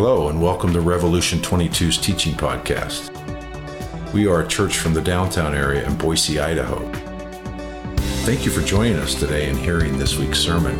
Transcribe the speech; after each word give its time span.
Hello, 0.00 0.28
and 0.28 0.40
welcome 0.40 0.72
to 0.74 0.80
Revolution 0.80 1.40
22's 1.40 1.98
teaching 1.98 2.32
podcast. 2.32 3.10
We 4.14 4.28
are 4.28 4.42
a 4.42 4.46
church 4.46 4.78
from 4.78 4.94
the 4.94 5.00
downtown 5.00 5.56
area 5.56 5.84
in 5.84 5.98
Boise, 5.98 6.38
Idaho. 6.38 6.88
Thank 8.22 8.44
you 8.44 8.52
for 8.52 8.60
joining 8.60 8.94
us 8.94 9.16
today 9.16 9.50
and 9.50 9.58
hearing 9.58 9.98
this 9.98 10.16
week's 10.16 10.38
sermon. 10.38 10.76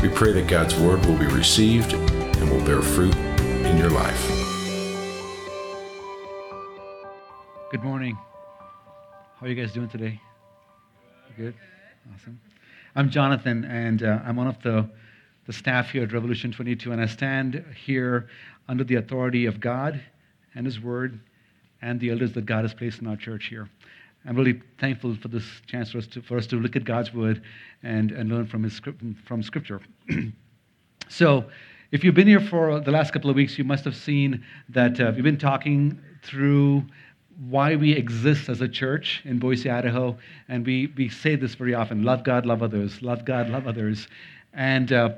We 0.00 0.08
pray 0.08 0.32
that 0.32 0.46
God's 0.48 0.74
word 0.76 1.04
will 1.04 1.18
be 1.18 1.26
received 1.26 1.92
and 1.92 2.50
will 2.50 2.64
bear 2.64 2.80
fruit 2.80 3.14
in 3.14 3.76
your 3.76 3.90
life. 3.90 4.26
Good 7.70 7.84
morning. 7.84 8.16
How 9.36 9.44
are 9.44 9.48
you 9.50 9.54
guys 9.54 9.74
doing 9.74 9.90
today? 9.90 10.18
Good? 11.36 11.54
Awesome. 12.14 12.40
I'm 12.96 13.10
Jonathan, 13.10 13.66
and 13.66 14.02
uh, 14.02 14.20
I'm 14.24 14.36
one 14.36 14.46
of 14.46 14.62
the 14.62 14.88
the 15.48 15.52
staff 15.54 15.90
here 15.90 16.02
at 16.02 16.12
Revolution 16.12 16.52
22, 16.52 16.92
and 16.92 17.00
I 17.00 17.06
stand 17.06 17.64
here 17.86 18.28
under 18.68 18.84
the 18.84 18.96
authority 18.96 19.46
of 19.46 19.60
God 19.60 19.98
and 20.54 20.66
His 20.66 20.78
Word 20.78 21.18
and 21.80 21.98
the 21.98 22.10
elders 22.10 22.34
that 22.34 22.44
God 22.44 22.64
has 22.64 22.74
placed 22.74 23.00
in 23.00 23.06
our 23.06 23.16
church 23.16 23.46
here. 23.46 23.66
I'm 24.26 24.36
really 24.36 24.60
thankful 24.78 25.16
for 25.16 25.28
this 25.28 25.46
chance 25.66 25.92
for 25.92 25.98
us 25.98 26.06
to, 26.08 26.20
for 26.20 26.36
us 26.36 26.46
to 26.48 26.56
look 26.56 26.76
at 26.76 26.84
God's 26.84 27.14
Word 27.14 27.40
and, 27.82 28.12
and 28.12 28.28
learn 28.28 28.46
from, 28.46 28.62
his, 28.62 28.74
script, 28.74 29.02
from 29.24 29.42
Scripture. 29.42 29.80
so, 31.08 31.46
if 31.92 32.04
you've 32.04 32.14
been 32.14 32.28
here 32.28 32.40
for 32.40 32.80
the 32.80 32.90
last 32.90 33.14
couple 33.14 33.30
of 33.30 33.36
weeks, 33.36 33.56
you 33.56 33.64
must 33.64 33.86
have 33.86 33.96
seen 33.96 34.44
that 34.68 35.00
uh, 35.00 35.12
we've 35.14 35.24
been 35.24 35.38
talking 35.38 35.98
through 36.22 36.84
why 37.48 37.74
we 37.74 37.92
exist 37.92 38.50
as 38.50 38.60
a 38.60 38.68
church 38.68 39.22
in 39.24 39.38
Boise, 39.38 39.70
Idaho. 39.70 40.14
And 40.48 40.66
we, 40.66 40.92
we 40.94 41.08
say 41.08 41.36
this 41.36 41.54
very 41.54 41.72
often 41.72 42.02
love 42.02 42.22
God, 42.22 42.44
love 42.44 42.62
others, 42.62 43.00
love 43.00 43.24
God, 43.24 43.48
love 43.48 43.66
others. 43.66 44.08
And 44.52 44.92
uh, 44.92 45.10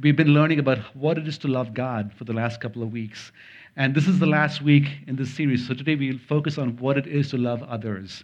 We've 0.00 0.14
been 0.14 0.32
learning 0.32 0.60
about 0.60 0.78
what 0.94 1.18
it 1.18 1.26
is 1.26 1.38
to 1.38 1.48
love 1.48 1.74
God 1.74 2.12
for 2.16 2.22
the 2.22 2.32
last 2.32 2.60
couple 2.60 2.84
of 2.84 2.92
weeks. 2.92 3.32
And 3.74 3.96
this 3.96 4.06
is 4.06 4.20
the 4.20 4.26
last 4.26 4.62
week 4.62 4.86
in 5.08 5.16
this 5.16 5.34
series. 5.34 5.66
So 5.66 5.74
today 5.74 5.96
we'll 5.96 6.18
focus 6.18 6.56
on 6.56 6.76
what 6.76 6.96
it 6.96 7.08
is 7.08 7.30
to 7.30 7.36
love 7.36 7.64
others. 7.64 8.22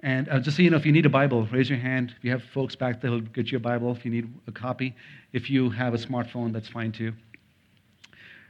And 0.00 0.28
uh, 0.28 0.38
just 0.40 0.58
so 0.58 0.62
you 0.62 0.68
know, 0.68 0.76
if 0.76 0.84
you 0.84 0.92
need 0.92 1.06
a 1.06 1.08
Bible, 1.08 1.46
raise 1.46 1.70
your 1.70 1.78
hand. 1.78 2.14
If 2.18 2.22
you 2.22 2.30
have 2.30 2.42
folks 2.42 2.76
back 2.76 3.00
there 3.00 3.10
who'll 3.10 3.22
get 3.22 3.50
you 3.50 3.56
a 3.56 3.60
Bible, 3.60 3.90
if 3.92 4.04
you 4.04 4.10
need 4.10 4.30
a 4.46 4.52
copy. 4.52 4.94
If 5.32 5.48
you 5.48 5.70
have 5.70 5.94
a 5.94 5.96
smartphone, 5.96 6.52
that's 6.52 6.68
fine 6.68 6.92
too. 6.92 7.14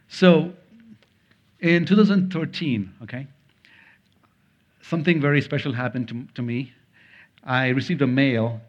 So 0.08 0.52
in 1.60 1.86
2013, 1.86 2.92
okay, 3.04 3.28
something 4.80 5.20
very 5.20 5.40
special 5.40 5.72
happened 5.72 6.08
to, 6.08 6.26
to 6.34 6.42
me. 6.42 6.72
I 7.44 7.68
received 7.68 8.02
a 8.02 8.06
mail 8.08 8.60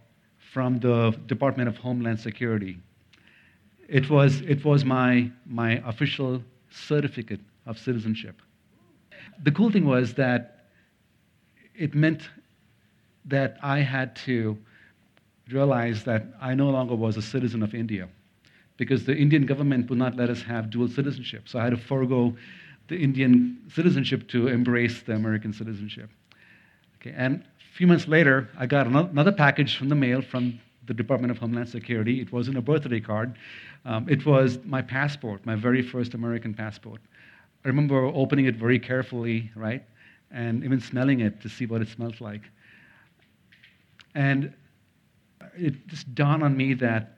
from 0.51 0.79
the 0.79 1.17
Department 1.25 1.69
of 1.69 1.77
Homeland 1.77 2.19
Security 2.19 2.77
it 3.87 4.09
was, 4.09 4.41
it 4.41 4.63
was 4.63 4.85
my, 4.85 5.31
my 5.45 5.81
official 5.85 6.43
certificate 6.69 7.39
of 7.65 7.77
citizenship. 7.77 8.41
The 9.43 9.51
cool 9.51 9.71
thing 9.71 9.85
was 9.85 10.13
that 10.15 10.65
it 11.75 11.95
meant 11.95 12.29
that 13.25 13.57
I 13.61 13.79
had 13.79 14.15
to 14.27 14.57
realize 15.49 16.03
that 16.03 16.25
I 16.41 16.53
no 16.55 16.69
longer 16.69 16.95
was 16.95 17.17
a 17.17 17.21
citizen 17.21 17.63
of 17.63 17.73
India 17.73 18.07
because 18.77 19.05
the 19.05 19.15
Indian 19.15 19.45
government 19.45 19.89
would 19.89 19.99
not 19.99 20.15
let 20.15 20.29
us 20.29 20.41
have 20.43 20.69
dual 20.69 20.87
citizenship. 20.87 21.47
So 21.47 21.59
I 21.59 21.63
had 21.63 21.71
to 21.71 21.77
forego 21.77 22.35
the 22.87 22.97
Indian 22.97 23.59
citizenship 23.73 24.27
to 24.29 24.47
embrace 24.47 25.01
the 25.03 25.13
American 25.13 25.53
citizenship. 25.53 26.09
Okay, 26.97 27.13
and 27.15 27.41
a 27.41 27.75
few 27.77 27.87
months 27.87 28.07
later, 28.07 28.49
I 28.57 28.65
got 28.65 28.87
another 28.87 29.31
package 29.31 29.77
from 29.77 29.89
the 29.89 29.95
mail 29.95 30.21
from 30.21 30.59
the 30.85 30.93
Department 30.93 31.31
of 31.31 31.37
Homeland 31.37 31.69
Security. 31.69 32.21
It 32.21 32.31
wasn't 32.31 32.57
a 32.57 32.61
birthday 32.61 32.99
card, 32.99 33.35
um, 33.85 34.07
it 34.09 34.25
was 34.25 34.59
my 34.63 34.81
passport, 34.81 35.45
my 35.45 35.55
very 35.55 35.81
first 35.81 36.13
American 36.13 36.53
passport. 36.53 37.01
I 37.65 37.67
remember 37.67 38.05
opening 38.05 38.45
it 38.45 38.55
very 38.55 38.79
carefully, 38.79 39.51
right? 39.55 39.83
And 40.31 40.63
even 40.63 40.79
smelling 40.79 41.21
it 41.21 41.41
to 41.41 41.49
see 41.49 41.65
what 41.65 41.81
it 41.81 41.87
smells 41.87 42.19
like. 42.19 42.41
And 44.15 44.53
it 45.57 45.87
just 45.87 46.13
dawned 46.15 46.43
on 46.43 46.55
me 46.55 46.73
that 46.75 47.17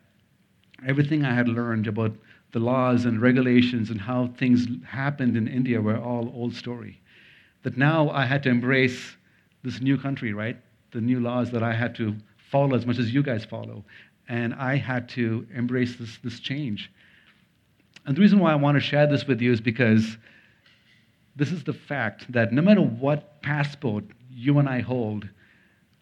everything 0.86 1.24
I 1.24 1.34
had 1.34 1.48
learned 1.48 1.88
about 1.88 2.14
the 2.52 2.59
laws 2.59 3.06
and 3.06 3.22
regulations 3.22 3.90
and 3.90 4.00
how 4.00 4.28
things 4.38 4.68
happened 4.88 5.36
in 5.36 5.48
India 5.48 5.81
were 5.81 5.98
all 5.98 6.31
old 6.34 6.54
story. 6.56 7.02
That 7.64 7.78
now 7.78 8.09
I 8.09 8.25
had 8.25 8.44
to 8.44 8.50
embrace 8.50 9.18
this 9.64 9.81
new 9.81 9.98
country, 9.98 10.34
right? 10.34 10.58
The 10.92 11.02
new 11.02 11.20
laws 11.20 11.52
that 11.52 11.64
I 11.64 11.74
had 11.74 11.96
to 11.96 12.16
follow 12.50 12.75
as 12.75 12.85
much 12.85 13.00
as 13.00 13.13
you 13.13 13.23
guys 13.23 13.45
follow. 13.45 13.83
And 14.28 14.53
I 14.56 14.75
had 14.75 15.07
to 15.09 15.45
embrace 15.53 15.95
this, 15.97 16.17
this 16.23 16.39
change. 16.39 16.91
And 18.06 18.16
the 18.16 18.22
reason 18.22 18.39
why 18.39 18.51
I 18.51 18.56
want 18.56 18.75
to 18.75 18.81
share 18.81 19.07
this 19.07 19.25
with 19.25 19.41
you 19.41 19.51
is 19.51 19.61
because 19.61 20.17
this 21.35 21.51
is 21.51 21.63
the 21.63 21.73
fact 21.73 22.31
that 22.31 22.53
no 22.53 22.61
matter 22.61 22.81
what 22.81 23.41
passport 23.41 24.06
you 24.31 24.59
and 24.59 24.69
I 24.69 24.81
hold, 24.81 25.28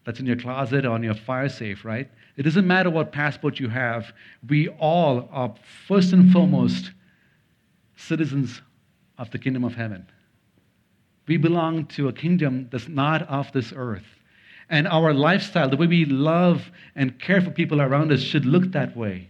that's 0.04 0.20
in 0.20 0.26
your 0.26 0.36
closet 0.36 0.84
or 0.84 0.90
on 0.90 1.02
your 1.02 1.14
fire 1.14 1.48
safe, 1.48 1.84
right? 1.84 2.10
It 2.36 2.42
doesn't 2.42 2.66
matter 2.66 2.90
what 2.90 3.12
passport 3.12 3.58
you 3.58 3.68
have. 3.68 4.12
We 4.48 4.68
all 4.68 5.28
are 5.32 5.54
first 5.88 6.12
and 6.12 6.30
foremost 6.30 6.92
citizens 7.96 8.60
of 9.18 9.30
the 9.30 9.38
kingdom 9.38 9.64
of 9.64 9.74
heaven. 9.74 10.06
We 11.26 11.38
belong 11.38 11.86
to 11.86 12.08
a 12.08 12.12
kingdom 12.12 12.68
that's 12.70 12.88
not 12.88 13.22
of 13.28 13.50
this 13.52 13.72
earth. 13.74 14.04
And 14.70 14.88
our 14.88 15.12
lifestyle, 15.12 15.68
the 15.68 15.76
way 15.76 15.86
we 15.86 16.04
love 16.04 16.70
and 16.96 17.18
care 17.18 17.40
for 17.40 17.50
people 17.50 17.80
around 17.80 18.12
us, 18.12 18.20
should 18.20 18.46
look 18.46 18.72
that 18.72 18.96
way. 18.96 19.28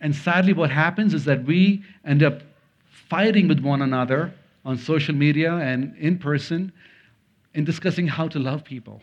And 0.00 0.14
sadly, 0.14 0.52
what 0.52 0.70
happens 0.70 1.14
is 1.14 1.24
that 1.24 1.44
we 1.44 1.82
end 2.04 2.22
up 2.22 2.42
fighting 3.08 3.48
with 3.48 3.60
one 3.60 3.82
another 3.82 4.32
on 4.64 4.78
social 4.78 5.14
media 5.14 5.52
and 5.54 5.96
in 5.96 6.18
person 6.18 6.72
in 7.54 7.64
discussing 7.64 8.06
how 8.06 8.28
to 8.28 8.38
love 8.38 8.64
people. 8.64 9.02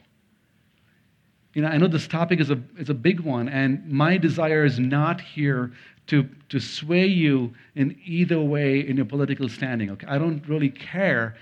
You 1.53 1.62
know, 1.62 1.69
I 1.69 1.78
know 1.78 1.88
this 1.88 2.08
topic 2.08 2.40
is 2.40 2.52
a, 2.52 2.62
is 2.78 2.90
a 2.90 2.94
big 2.94 3.22
one, 3.22 3.47
and 3.50 3.90
my 3.90 4.18
desire 4.18 4.66
is 4.66 4.78
not 4.78 5.22
here 5.22 5.72
to, 6.08 6.30
to 6.50 6.59
sway 6.59 7.08
you 7.08 7.53
in 7.75 7.97
either 8.06 8.40
way 8.40 8.88
in 8.88 8.97
your 8.97 9.06
political 9.06 9.50
standing. 9.50 9.90
Okay? 9.91 10.06
I 10.08 10.18
don't 10.18 10.47
really 10.47 10.69
care 10.69 11.35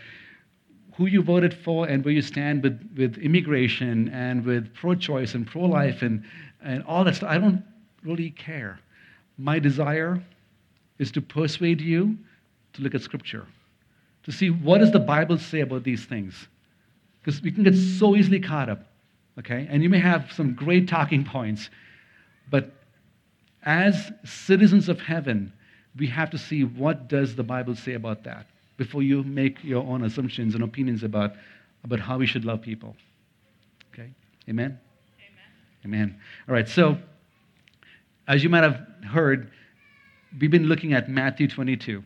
who 0.95 1.07
you 1.07 1.21
voted 1.21 1.53
for 1.53 1.87
and 1.87 2.05
where 2.05 2.13
you 2.13 2.21
stand 2.21 2.61
with, 2.61 2.79
with 2.95 3.17
immigration 3.17 4.09
and 4.09 4.45
with 4.45 4.73
pro 4.73 4.95
choice 4.95 5.33
and 5.33 5.47
pro 5.47 5.63
life 5.63 6.01
and, 6.01 6.23
and 6.63 6.83
all 6.83 7.03
that 7.03 7.15
stuff. 7.15 7.29
I 7.29 7.37
don't 7.37 7.63
really 8.03 8.29
care. 8.31 8.79
My 9.37 9.59
desire 9.59 10.21
is 10.99 11.11
to 11.13 11.21
persuade 11.21 11.81
you 11.81 12.17
to 12.73 12.81
look 12.81 12.93
at 12.93 13.01
Scripture, 13.01 13.47
to 14.23 14.31
see 14.31 14.49
what 14.49 14.79
does 14.79 14.91
the 14.91 14.99
Bible 14.99 15.37
say 15.37 15.61
about 15.61 15.83
these 15.83 16.05
things. 16.05 16.47
Because 17.21 17.41
we 17.41 17.51
can 17.51 17.63
get 17.63 17.75
so 17.75 18.15
easily 18.15 18.39
caught 18.39 18.69
up, 18.69 18.85
okay? 19.39 19.67
And 19.69 19.81
you 19.81 19.89
may 19.89 19.99
have 19.99 20.31
some 20.31 20.53
great 20.53 20.87
talking 20.87 21.23
points, 21.23 21.69
but 22.51 22.71
as 23.63 24.11
citizens 24.25 24.89
of 24.89 24.99
heaven, 24.99 25.51
we 25.97 26.07
have 26.07 26.29
to 26.31 26.37
see 26.37 26.63
what 26.63 27.07
does 27.07 27.35
the 27.35 27.43
Bible 27.43 27.75
say 27.75 27.93
about 27.93 28.23
that 28.25 28.45
before 28.77 29.03
you 29.03 29.23
make 29.23 29.63
your 29.63 29.83
own 29.83 30.03
assumptions 30.03 30.55
and 30.55 30.63
opinions 30.63 31.03
about, 31.03 31.33
about 31.83 31.99
how 31.99 32.17
we 32.17 32.25
should 32.25 32.45
love 32.45 32.61
people. 32.61 32.95
Okay? 33.93 34.11
Amen? 34.49 34.79
Amen. 35.85 36.07
Amen. 36.09 36.19
All 36.47 36.53
right, 36.53 36.67
so 36.67 36.97
as 38.27 38.43
you 38.43 38.49
might 38.49 38.63
have 38.63 38.79
heard, 39.09 39.51
we've 40.39 40.51
been 40.51 40.67
looking 40.67 40.93
at 40.93 41.09
Matthew 41.09 41.47
22. 41.47 42.03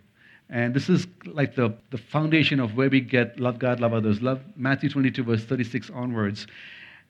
And 0.49 0.73
this 0.73 0.89
is 0.89 1.07
like 1.25 1.55
the, 1.55 1.75
the 1.91 1.97
foundation 1.97 2.59
of 2.59 2.75
where 2.75 2.89
we 2.89 3.01
get 3.01 3.39
love 3.39 3.59
God, 3.59 3.79
love 3.79 3.93
others. 3.93 4.21
Love 4.21 4.41
Matthew 4.55 4.89
22, 4.89 5.23
verse 5.23 5.43
36 5.43 5.89
onwards. 5.89 6.47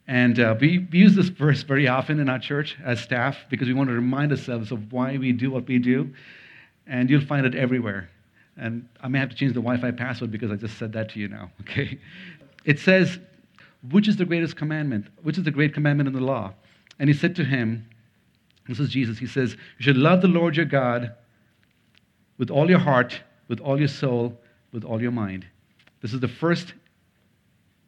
And 0.07 0.39
uh, 0.39 0.55
we, 0.59 0.87
we 0.91 0.99
use 0.99 1.15
this 1.15 1.27
verse 1.27 1.63
very 1.63 1.87
often 1.87 2.19
in 2.19 2.29
our 2.29 2.39
church 2.39 2.77
as 2.83 2.99
staff 2.99 3.37
because 3.49 3.67
we 3.67 3.73
want 3.73 3.89
to 3.89 3.93
remind 3.93 4.31
ourselves 4.31 4.71
of 4.71 4.91
why 4.91 5.17
we 5.17 5.33
do 5.33 5.51
what 5.51 5.67
we 5.67 5.77
do. 5.77 6.13
And 6.87 7.09
you'll 7.09 7.25
find 7.25 7.45
it 7.45 7.53
everywhere. 7.53 8.09
And 8.57 8.87
I 9.01 9.07
may 9.07 9.19
have 9.19 9.29
to 9.29 9.35
change 9.35 9.53
the 9.53 9.61
Wi 9.61 9.79
Fi 9.79 9.91
password 9.91 10.31
because 10.31 10.51
I 10.51 10.55
just 10.55 10.77
said 10.77 10.93
that 10.93 11.09
to 11.09 11.19
you 11.19 11.27
now, 11.27 11.51
okay? 11.61 11.99
It 12.65 12.79
says, 12.79 13.19
Which 13.91 14.07
is 14.07 14.17
the 14.17 14.25
greatest 14.25 14.55
commandment? 14.55 15.07
Which 15.23 15.37
is 15.37 15.43
the 15.43 15.51
great 15.51 15.73
commandment 15.73 16.07
in 16.07 16.13
the 16.13 16.21
law? 16.21 16.53
And 16.99 17.09
he 17.09 17.15
said 17.15 17.35
to 17.35 17.43
him, 17.43 17.87
This 18.67 18.79
is 18.79 18.89
Jesus, 18.89 19.17
he 19.17 19.27
says, 19.27 19.53
You 19.77 19.83
should 19.83 19.97
love 19.97 20.21
the 20.21 20.27
Lord 20.27 20.55
your 20.55 20.65
God 20.65 21.13
with 22.37 22.49
all 22.49 22.69
your 22.69 22.79
heart, 22.79 23.21
with 23.47 23.59
all 23.59 23.77
your 23.77 23.87
soul, 23.87 24.39
with 24.71 24.83
all 24.83 25.01
your 25.01 25.11
mind. 25.11 25.45
This 26.01 26.13
is 26.13 26.19
the 26.19 26.27
first 26.27 26.73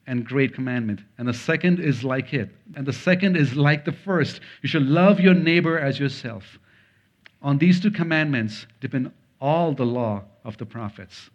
and 0.07 0.25
great 0.25 0.55
commandment. 0.55 1.01
And 1.19 1.27
the 1.27 1.33
second 1.33 1.79
is 1.79 2.03
like 2.03 2.33
it. 2.33 2.49
And 2.75 2.85
the 2.85 2.93
second 2.93 3.37
is 3.37 3.55
like 3.55 3.85
the 3.85 3.91
first. 3.91 4.41
You 4.63 4.69
shall 4.69 4.81
love 4.81 5.19
your 5.19 5.35
neighbor 5.35 5.77
as 5.79 5.99
yourself. 5.99 6.57
On 7.41 7.57
these 7.57 7.79
two 7.79 7.91
commandments 7.91 8.65
depend 8.81 9.11
all 9.39 9.73
the 9.73 9.85
law 9.85 10.23
of 10.43 10.57
the 10.57 10.65
prophets. 10.65 11.29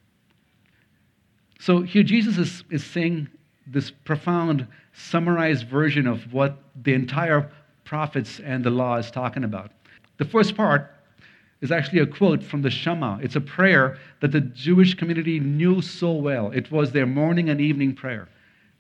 So 1.61 1.83
here 1.83 2.03
Jesus 2.03 2.37
is, 2.39 2.65
is 2.71 2.85
saying 2.85 3.29
this 3.67 3.91
profound, 3.91 4.67
summarized 4.93 5.67
version 5.67 6.07
of 6.07 6.33
what 6.33 6.59
the 6.83 6.93
entire 6.93 7.51
prophets 7.85 8.41
and 8.45 8.65
the 8.65 8.71
law 8.71 8.97
is 8.97 9.11
talking 9.11 9.45
about. 9.45 9.71
The 10.19 10.25
first 10.25 10.57
part 10.57 10.91
is 11.61 11.73
actually 11.73 12.01
a 12.01 12.07
quote 12.07 12.43
from 12.43 12.61
the 12.61 12.71
Shema. 12.71 13.19
It's 13.23 13.37
a 13.37 13.41
prayer 13.41 13.99
that 14.21 14.33
the 14.33 14.41
Jewish 14.41 14.95
community 14.95 15.41
knew 15.41 15.81
so 15.81 16.13
well. 16.13 16.51
It 16.51 16.71
was 16.71 16.93
their 16.93 17.07
morning 17.07 17.49
and 17.49 17.61
evening 17.61 17.95
prayer. 17.95 18.29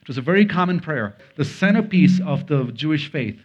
It 0.02 0.08
was 0.08 0.18
a 0.18 0.22
very 0.22 0.44
common 0.44 0.80
prayer, 0.80 1.16
the 1.36 1.46
centerpiece 1.46 2.20
of 2.20 2.46
the 2.46 2.64
Jewish 2.74 3.10
faith. 3.10 3.40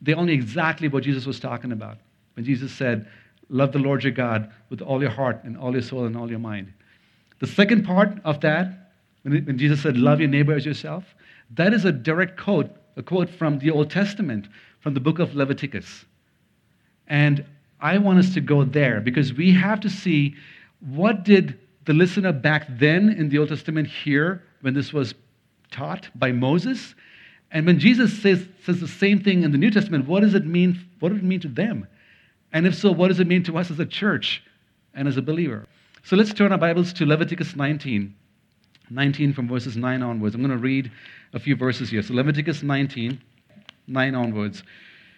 They 0.00 0.12
all 0.12 0.24
knew 0.24 0.32
exactly 0.32 0.86
what 0.86 1.02
Jesus 1.02 1.26
was 1.26 1.40
talking 1.40 1.72
about 1.72 1.98
when 2.34 2.44
Jesus 2.44 2.70
said, 2.70 3.08
Love 3.48 3.72
the 3.72 3.78
Lord 3.78 4.02
your 4.02 4.12
God 4.12 4.52
with 4.70 4.80
all 4.80 5.00
your 5.00 5.10
heart 5.10 5.42
and 5.44 5.56
all 5.56 5.72
your 5.72 5.82
soul 5.82 6.04
and 6.04 6.16
all 6.16 6.30
your 6.30 6.38
mind. 6.38 6.72
The 7.40 7.46
second 7.46 7.84
part 7.84 8.18
of 8.24 8.40
that, 8.40 8.92
when 9.22 9.58
Jesus 9.58 9.82
said, 9.82 9.96
Love 9.96 10.20
your 10.20 10.28
neighbor 10.28 10.54
as 10.54 10.64
yourself, 10.64 11.04
that 11.50 11.72
is 11.72 11.84
a 11.84 11.92
direct 11.92 12.38
quote, 12.38 12.70
a 12.96 13.02
quote 13.02 13.28
from 13.28 13.58
the 13.58 13.70
Old 13.70 13.90
Testament, 13.90 14.48
from 14.80 14.94
the 14.94 15.00
book 15.00 15.18
of 15.18 15.34
Leviticus. 15.34 16.04
And 17.06 17.44
I 17.80 17.98
want 17.98 18.18
us 18.18 18.32
to 18.34 18.40
go 18.40 18.64
there 18.64 19.00
because 19.00 19.34
we 19.34 19.52
have 19.52 19.80
to 19.80 19.90
see 19.90 20.34
what 20.80 21.24
did 21.24 21.58
the 21.84 21.92
listener 21.92 22.32
back 22.32 22.66
then 22.68 23.10
in 23.10 23.28
the 23.28 23.38
Old 23.38 23.50
Testament 23.50 23.88
hear 23.88 24.42
when 24.62 24.74
this 24.74 24.92
was 24.92 25.14
taught 25.70 26.08
by 26.14 26.32
Moses? 26.32 26.94
And 27.50 27.66
when 27.66 27.78
Jesus 27.78 28.20
says, 28.22 28.46
says 28.64 28.80
the 28.80 28.88
same 28.88 29.20
thing 29.20 29.42
in 29.42 29.52
the 29.52 29.58
New 29.58 29.70
Testament, 29.70 30.06
what 30.06 30.20
does 30.20 30.34
it 30.34 30.46
mean? 30.46 30.80
What 31.00 31.10
does 31.10 31.18
it 31.18 31.24
mean 31.24 31.40
to 31.40 31.48
them? 31.48 31.86
And 32.54 32.68
if 32.68 32.76
so, 32.76 32.92
what 32.92 33.08
does 33.08 33.18
it 33.18 33.26
mean 33.26 33.42
to 33.42 33.58
us 33.58 33.70
as 33.72 33.80
a 33.80 33.84
church 33.84 34.40
and 34.94 35.08
as 35.08 35.16
a 35.16 35.22
believer? 35.22 35.66
So 36.04 36.14
let's 36.14 36.32
turn 36.32 36.52
our 36.52 36.58
Bibles 36.58 36.92
to 36.94 37.04
Leviticus 37.04 37.56
19. 37.56 38.14
19 38.90 39.32
from 39.32 39.48
verses 39.48 39.76
9 39.76 40.02
onwards. 40.02 40.36
I'm 40.36 40.40
going 40.40 40.52
to 40.52 40.56
read 40.56 40.90
a 41.32 41.40
few 41.40 41.56
verses 41.56 41.90
here. 41.90 42.00
So 42.00 42.14
Leviticus 42.14 42.62
19, 42.62 43.20
9 43.88 44.14
onwards. 44.14 44.62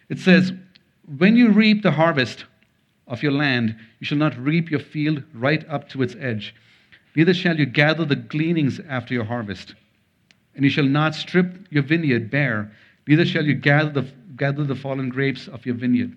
It 0.08 0.18
says, 0.18 0.50
When 1.18 1.36
you 1.36 1.50
reap 1.50 1.82
the 1.82 1.90
harvest 1.90 2.46
of 3.06 3.22
your 3.22 3.32
land, 3.32 3.76
you 4.00 4.06
shall 4.06 4.16
not 4.16 4.38
reap 4.38 4.70
your 4.70 4.80
field 4.80 5.22
right 5.34 5.68
up 5.68 5.90
to 5.90 6.02
its 6.02 6.16
edge. 6.18 6.54
Neither 7.14 7.34
shall 7.34 7.58
you 7.58 7.66
gather 7.66 8.06
the 8.06 8.16
gleanings 8.16 8.80
after 8.88 9.12
your 9.12 9.24
harvest. 9.24 9.74
And 10.54 10.64
you 10.64 10.70
shall 10.70 10.86
not 10.86 11.14
strip 11.14 11.66
your 11.68 11.82
vineyard 11.82 12.30
bare, 12.30 12.72
neither 13.06 13.26
shall 13.26 13.44
you 13.44 13.54
gather 13.54 13.90
the, 13.90 14.10
gather 14.36 14.64
the 14.64 14.74
fallen 14.74 15.10
grapes 15.10 15.48
of 15.48 15.66
your 15.66 15.74
vineyard. 15.74 16.16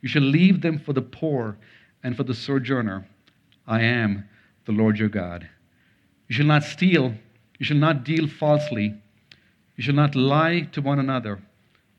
You 0.00 0.08
shall 0.08 0.22
leave 0.22 0.60
them 0.60 0.78
for 0.78 0.92
the 0.92 1.02
poor 1.02 1.56
and 2.02 2.16
for 2.16 2.24
the 2.24 2.34
sojourner. 2.34 3.06
I 3.66 3.82
am 3.82 4.28
the 4.64 4.72
Lord 4.72 4.98
your 4.98 5.08
God. 5.08 5.48
You 6.28 6.34
shall 6.34 6.46
not 6.46 6.64
steal. 6.64 7.14
You 7.58 7.66
shall 7.66 7.76
not 7.76 8.04
deal 8.04 8.28
falsely. 8.28 8.94
You 9.76 9.82
shall 9.82 9.94
not 9.94 10.14
lie 10.14 10.68
to 10.72 10.80
one 10.80 10.98
another. 10.98 11.40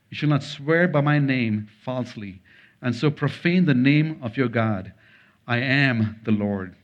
You 0.09 0.17
shall 0.17 0.29
not 0.29 0.43
swear 0.43 0.87
by 0.87 1.01
my 1.01 1.19
name 1.19 1.67
falsely, 1.83 2.41
and 2.81 2.95
so 2.95 3.11
profane 3.11 3.65
the 3.65 3.73
name 3.73 4.19
of 4.21 4.37
your 4.37 4.47
God. 4.47 4.93
I 5.47 5.57
am 5.57 6.19
the 6.23 6.31
Lord. 6.31 6.75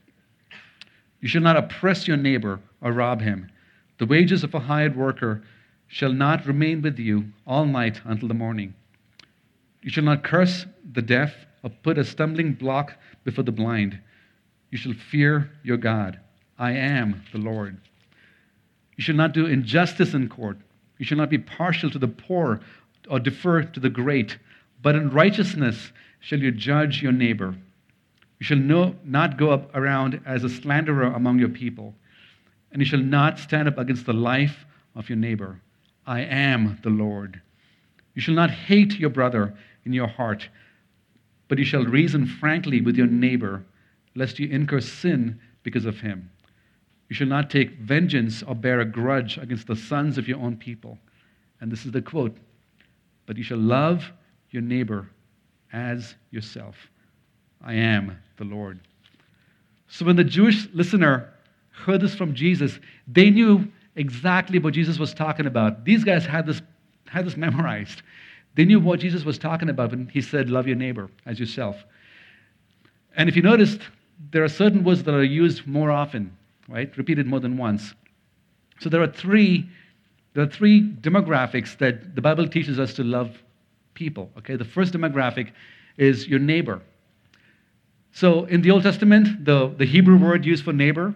You 1.22 1.28
shall 1.28 1.42
not 1.42 1.58
oppress 1.58 2.08
your 2.08 2.18
neighbor 2.18 2.60
or 2.82 2.92
rob 2.92 3.22
him. 3.22 3.50
The 3.98 4.06
wages 4.06 4.44
of 4.44 4.54
a 4.54 4.60
hired 4.60 4.96
worker 4.96 5.44
shall 5.88 6.12
not 6.12 6.46
remain 6.46 6.82
with 6.82 7.00
you 7.00 7.26
all 7.48 7.66
night 7.66 8.02
until 8.04 8.28
the 8.28 8.34
morning. 8.34 8.74
You 9.84 9.90
shall 9.90 10.06
not 10.06 10.24
curse 10.24 10.66
the 10.94 11.02
deaf 11.02 11.34
or 11.62 11.70
put 11.70 11.98
a 11.98 12.06
stumbling 12.06 12.54
block 12.54 12.96
before 13.24 13.44
the 13.44 13.52
blind. 13.52 14.00
You 14.72 14.78
shall 14.78 14.94
fear 14.94 15.52
your 15.62 15.78
God. 15.78 16.20
I 16.58 16.72
am 16.72 17.24
the 17.32 17.38
Lord. 17.38 17.78
You 18.96 19.04
shall 19.04 19.16
not 19.16 19.34
do 19.34 19.46
injustice 19.46 20.14
in 20.14 20.30
court. 20.30 20.58
You 20.98 21.06
shall 21.06 21.18
not 21.18 21.30
be 21.30 21.38
partial 21.38 21.90
to 21.90 22.00
the 22.00 22.08
poor 22.08 22.62
or 23.10 23.20
defer 23.20 23.64
to 23.64 23.80
the 23.80 23.90
great, 23.90 24.38
but 24.82 24.96
in 24.96 25.10
righteousness 25.10 25.92
shall 26.20 26.40
you 26.40 26.52
judge 26.52 27.02
your 27.02 27.12
neighbor. 27.12 27.56
You 28.40 28.46
shall 28.46 28.58
no, 28.58 28.96
not 29.04 29.38
go 29.38 29.52
up 29.52 29.76
around 29.76 30.22
as 30.26 30.44
a 30.44 30.50
slanderer 30.50 31.14
among 31.14 31.40
your 31.40 31.50
people, 31.50 31.94
and 32.72 32.82
you 32.82 32.86
shall 32.86 33.00
not 33.00 33.40
stand 33.40 33.68
up 33.68 33.78
against 33.78 34.06
the 34.06 34.14
life 34.14 34.66
of 34.96 35.10
your 35.10 35.18
neighbor. 35.18 35.60
I 36.06 36.22
am 36.22 36.80
the 36.84 36.90
Lord. 36.90 37.42
You 38.14 38.22
shall 38.22 38.36
not 38.36 38.52
hate 38.52 39.00
your 39.00 39.10
brother 39.10 39.54
in 39.86 39.94
your 39.94 40.08
heart, 40.08 40.48
but 41.48 41.58
you 41.58 41.66
shall 41.66 41.84
reason 41.84 42.26
frankly 42.26 42.82
with 42.82 42.96
your 42.96 43.08
neighbor, 43.08 43.64
lest 44.16 44.40
you 44.40 44.48
incur 44.48 44.80
sin 44.80 45.40
because 45.64 45.86
of 45.86 46.00
him. 46.00 46.30
You 47.10 47.16
shall 47.16 47.28
not 47.28 47.50
take 47.50 47.80
vengeance 47.80 48.42
or 48.44 48.56
bear 48.56 48.80
a 48.80 48.86
grudge 48.86 49.38
against 49.38 49.68
the 49.68 49.76
sons 49.76 50.18
of 50.18 50.28
your 50.28 50.40
own 50.40 50.58
people. 50.58 50.98
And 51.62 51.72
this 51.72 51.86
is 51.86 51.92
the 51.92 52.02
quote 52.02 52.36
But 53.26 53.38
you 53.38 53.44
shall 53.44 53.60
love 53.60 54.12
your 54.50 54.62
neighbor 54.62 55.10
as 55.72 56.16
yourself. 56.32 56.76
I 57.62 57.74
am 57.74 58.18
the 58.38 58.44
Lord. 58.46 58.80
So 59.88 60.06
when 60.06 60.16
the 60.16 60.24
Jewish 60.24 60.68
listener 60.74 61.34
heard 61.72 62.02
this 62.02 62.16
from 62.16 62.34
Jesus, 62.34 62.80
they 63.08 63.30
knew 63.30 63.72
exactly 63.96 64.60
what 64.60 64.74
Jesus 64.74 64.98
was 64.98 65.14
talking 65.14 65.46
about. 65.46 65.86
These 65.86 66.04
guys 66.04 66.26
had 66.26 66.46
this, 66.46 66.62
had 67.08 67.26
this 67.26 67.38
memorized. 67.38 68.02
They 68.56 68.66
knew 68.66 68.80
what 68.80 69.00
Jesus 69.00 69.26
was 69.26 69.38
talking 69.38 69.70
about 69.70 69.92
when 69.92 70.08
he 70.08 70.22
said, 70.22 70.50
Love 70.50 70.68
your 70.68 70.76
neighbor 70.76 71.10
as 71.26 71.40
yourself. 71.40 71.84
And 73.16 73.30
if 73.30 73.36
you 73.36 73.42
noticed, 73.42 73.80
there 74.32 74.44
are 74.44 74.50
certain 74.50 74.84
words 74.84 75.04
that 75.04 75.14
are 75.14 75.24
used 75.24 75.66
more 75.68 75.92
often, 75.92 76.36
right? 76.68 76.96
Repeated 76.98 77.28
more 77.28 77.40
than 77.40 77.58
once. 77.58 77.94
So 78.80 78.90
there 78.90 79.02
are 79.02 79.08
three, 79.08 79.70
there 80.34 80.44
are 80.44 80.50
three 80.50 80.82
demographics 81.02 81.78
that 81.78 82.16
the 82.16 82.22
Bible 82.22 82.48
teaches 82.48 82.80
us 82.80 82.94
to 82.96 83.04
love 83.04 83.42
people. 83.94 84.32
Okay, 84.38 84.56
the 84.56 84.66
first 84.66 84.94
demographic 84.94 85.52
is 85.98 86.28
your 86.28 86.40
neighbor. 86.40 86.82
So 88.12 88.46
in 88.46 88.62
the 88.62 88.72
Old 88.72 88.84
Testament, 88.84 89.46
the, 89.46 89.74
the 89.78 89.86
Hebrew 89.86 90.18
word 90.18 90.46
used 90.46 90.64
for 90.64 90.74
neighbor 90.74 91.16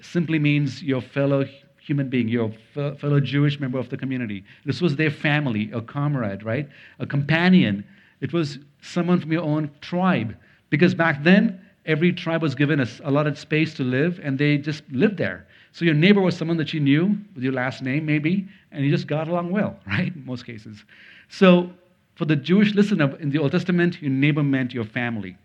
simply 0.00 0.38
means 0.38 0.82
your 0.82 1.00
fellow 1.00 1.44
human 1.88 2.10
being, 2.10 2.28
your 2.28 2.52
fellow 2.74 3.18
Jewish 3.18 3.58
member 3.58 3.78
of 3.78 3.88
the 3.88 3.96
community. 3.96 4.44
This 4.66 4.82
was 4.82 4.94
their 4.96 5.10
family, 5.10 5.70
a 5.72 5.80
comrade, 5.80 6.42
right? 6.44 6.68
A 6.98 7.06
companion. 7.06 7.82
It 8.20 8.32
was 8.32 8.58
someone 8.82 9.18
from 9.20 9.32
your 9.32 9.42
own 9.42 9.70
tribe. 9.80 10.36
Because 10.68 10.94
back 10.94 11.24
then, 11.24 11.58
every 11.86 12.12
tribe 12.12 12.42
was 12.42 12.54
given 12.54 12.78
a 12.78 12.86
allotted 13.04 13.38
space 13.38 13.72
to 13.74 13.84
live, 13.84 14.20
and 14.22 14.38
they 14.38 14.58
just 14.58 14.82
lived 14.92 15.16
there. 15.16 15.46
So 15.72 15.86
your 15.86 15.94
neighbor 15.94 16.20
was 16.20 16.36
someone 16.36 16.58
that 16.58 16.74
you 16.74 16.80
knew 16.80 17.16
with 17.34 17.42
your 17.42 17.54
last 17.54 17.82
name, 17.82 18.04
maybe, 18.04 18.46
and 18.70 18.84
you 18.84 18.90
just 18.90 19.06
got 19.06 19.26
along 19.26 19.50
well, 19.50 19.78
right? 19.86 20.14
In 20.14 20.26
most 20.26 20.44
cases. 20.44 20.84
So 21.30 21.70
for 22.16 22.26
the 22.26 22.36
Jewish 22.36 22.74
listener 22.74 23.16
in 23.18 23.30
the 23.30 23.38
Old 23.38 23.52
Testament, 23.52 24.02
your 24.02 24.10
neighbor 24.10 24.42
meant 24.42 24.74
your 24.74 24.84
family. 24.84 25.38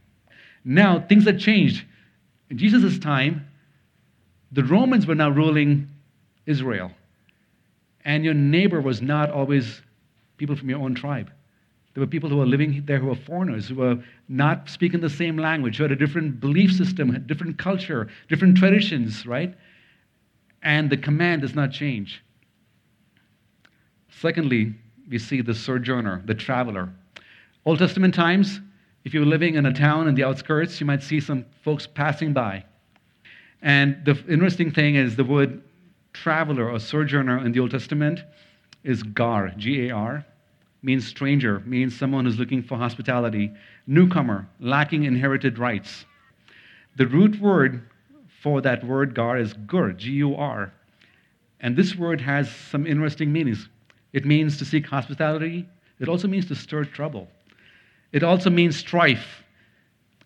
Now, 0.66 1.06
things 1.08 1.24
had 1.24 1.40
changed. 1.40 1.86
In 2.50 2.58
Jesus' 2.58 3.00
time, 3.00 3.48
the 4.52 4.64
Romans 4.64 5.08
were 5.08 5.16
now 5.16 5.30
ruling 5.30 5.88
Israel. 6.46 6.92
And 8.06 8.26
your 8.26 8.34
neighbor 8.34 8.82
was 8.82 9.02
not 9.02 9.32
always 9.32 9.82
people 10.38 10.56
from 10.56 10.70
your 10.70 10.80
own 10.80 10.96
tribe. 10.96 11.32
There 11.94 12.02
were 12.02 12.08
people 12.08 12.30
who 12.30 12.38
were 12.38 12.46
living 12.46 12.84
there 12.86 12.98
who 12.98 13.08
were 13.08 13.16
foreigners, 13.16 13.68
who 13.68 13.76
were 13.76 14.04
not 14.28 14.68
speaking 14.68 15.00
the 15.00 15.10
same 15.10 15.38
language, 15.38 15.78
who 15.78 15.84
had 15.84 15.92
a 15.92 15.96
different 15.96 16.40
belief 16.40 16.74
system, 16.74 17.24
different 17.28 17.58
culture, 17.58 18.10
different 18.30 18.58
traditions, 18.58 19.26
right? 19.26 19.56
And 20.64 20.90
the 20.90 20.98
command 20.98 21.44
does 21.44 21.54
not 21.54 21.72
change. 21.72 22.24
Secondly, 24.10 24.74
we 25.10 25.20
see 25.20 25.42
the 25.42 25.54
sojourner, 25.54 26.24
the 26.26 26.34
traveler. 26.34 26.90
Old 27.66 27.80
Testament 27.80 28.14
times, 28.14 28.60
if 29.04 29.14
you 29.14 29.20
were 29.20 29.26
living 29.26 29.56
in 29.56 29.66
a 29.66 29.74
town 29.74 30.08
in 30.08 30.16
the 30.16 30.24
outskirts, 30.24 30.80
you 30.80 30.88
might 30.88 31.04
see 31.04 31.20
some 31.20 31.46
folks 31.64 31.86
passing 31.86 32.34
by. 32.34 32.64
And 33.62 34.04
the 34.04 34.18
interesting 34.28 34.72
thing 34.72 34.96
is 34.96 35.16
the 35.16 35.24
word 35.24 35.62
traveler 36.14 36.70
or 36.70 36.80
sojourner 36.80 37.44
in 37.44 37.52
the 37.52 37.60
Old 37.60 37.72
Testament 37.72 38.24
is 38.84 39.04
gar, 39.04 39.50
G 39.58 39.90
A 39.90 39.96
R, 39.96 40.26
means 40.82 41.08
stranger, 41.08 41.62
means 41.62 41.98
someone 41.98 42.26
who's 42.26 42.40
looking 42.40 42.62
for 42.62 42.78
hospitality, 42.78 43.52
newcomer, 43.88 44.48
lacking 44.60 45.04
inherited 45.04 45.58
rights. 45.58 46.06
The 46.96 47.08
root 47.08 47.40
word 47.40 47.90
for 48.42 48.62
that 48.62 48.84
word 48.86 49.16
gar 49.16 49.38
is 49.38 49.54
gur, 49.54 49.94
G 49.94 50.12
U 50.12 50.36
R. 50.36 50.74
And 51.60 51.76
this 51.76 51.96
word 51.96 52.20
has 52.22 52.52
some 52.52 52.86
interesting 52.86 53.32
meanings. 53.32 53.70
It 54.12 54.26
means 54.26 54.58
to 54.58 54.66
seek 54.66 54.86
hospitality, 54.86 55.68
it 56.00 56.10
also 56.10 56.28
means 56.28 56.46
to 56.48 56.56
stir 56.56 56.86
trouble, 56.86 57.30
it 58.12 58.22
also 58.22 58.50
means 58.50 58.76
strife, 58.76 59.44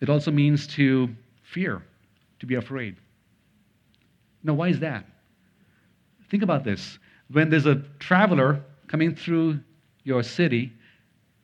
it 0.00 0.10
also 0.10 0.30
means 0.30 0.66
to 0.66 1.08
fear, 1.42 1.82
to 2.40 2.46
be 2.46 2.56
afraid. 2.56 2.96
Now, 4.42 4.54
why 4.54 4.68
is 4.68 4.80
that? 4.80 5.04
Think 6.30 6.42
about 6.42 6.64
this. 6.64 6.98
When 7.30 7.50
there's 7.50 7.66
a 7.66 7.76
traveler 7.98 8.62
coming 8.86 9.14
through 9.14 9.60
your 10.04 10.22
city, 10.22 10.72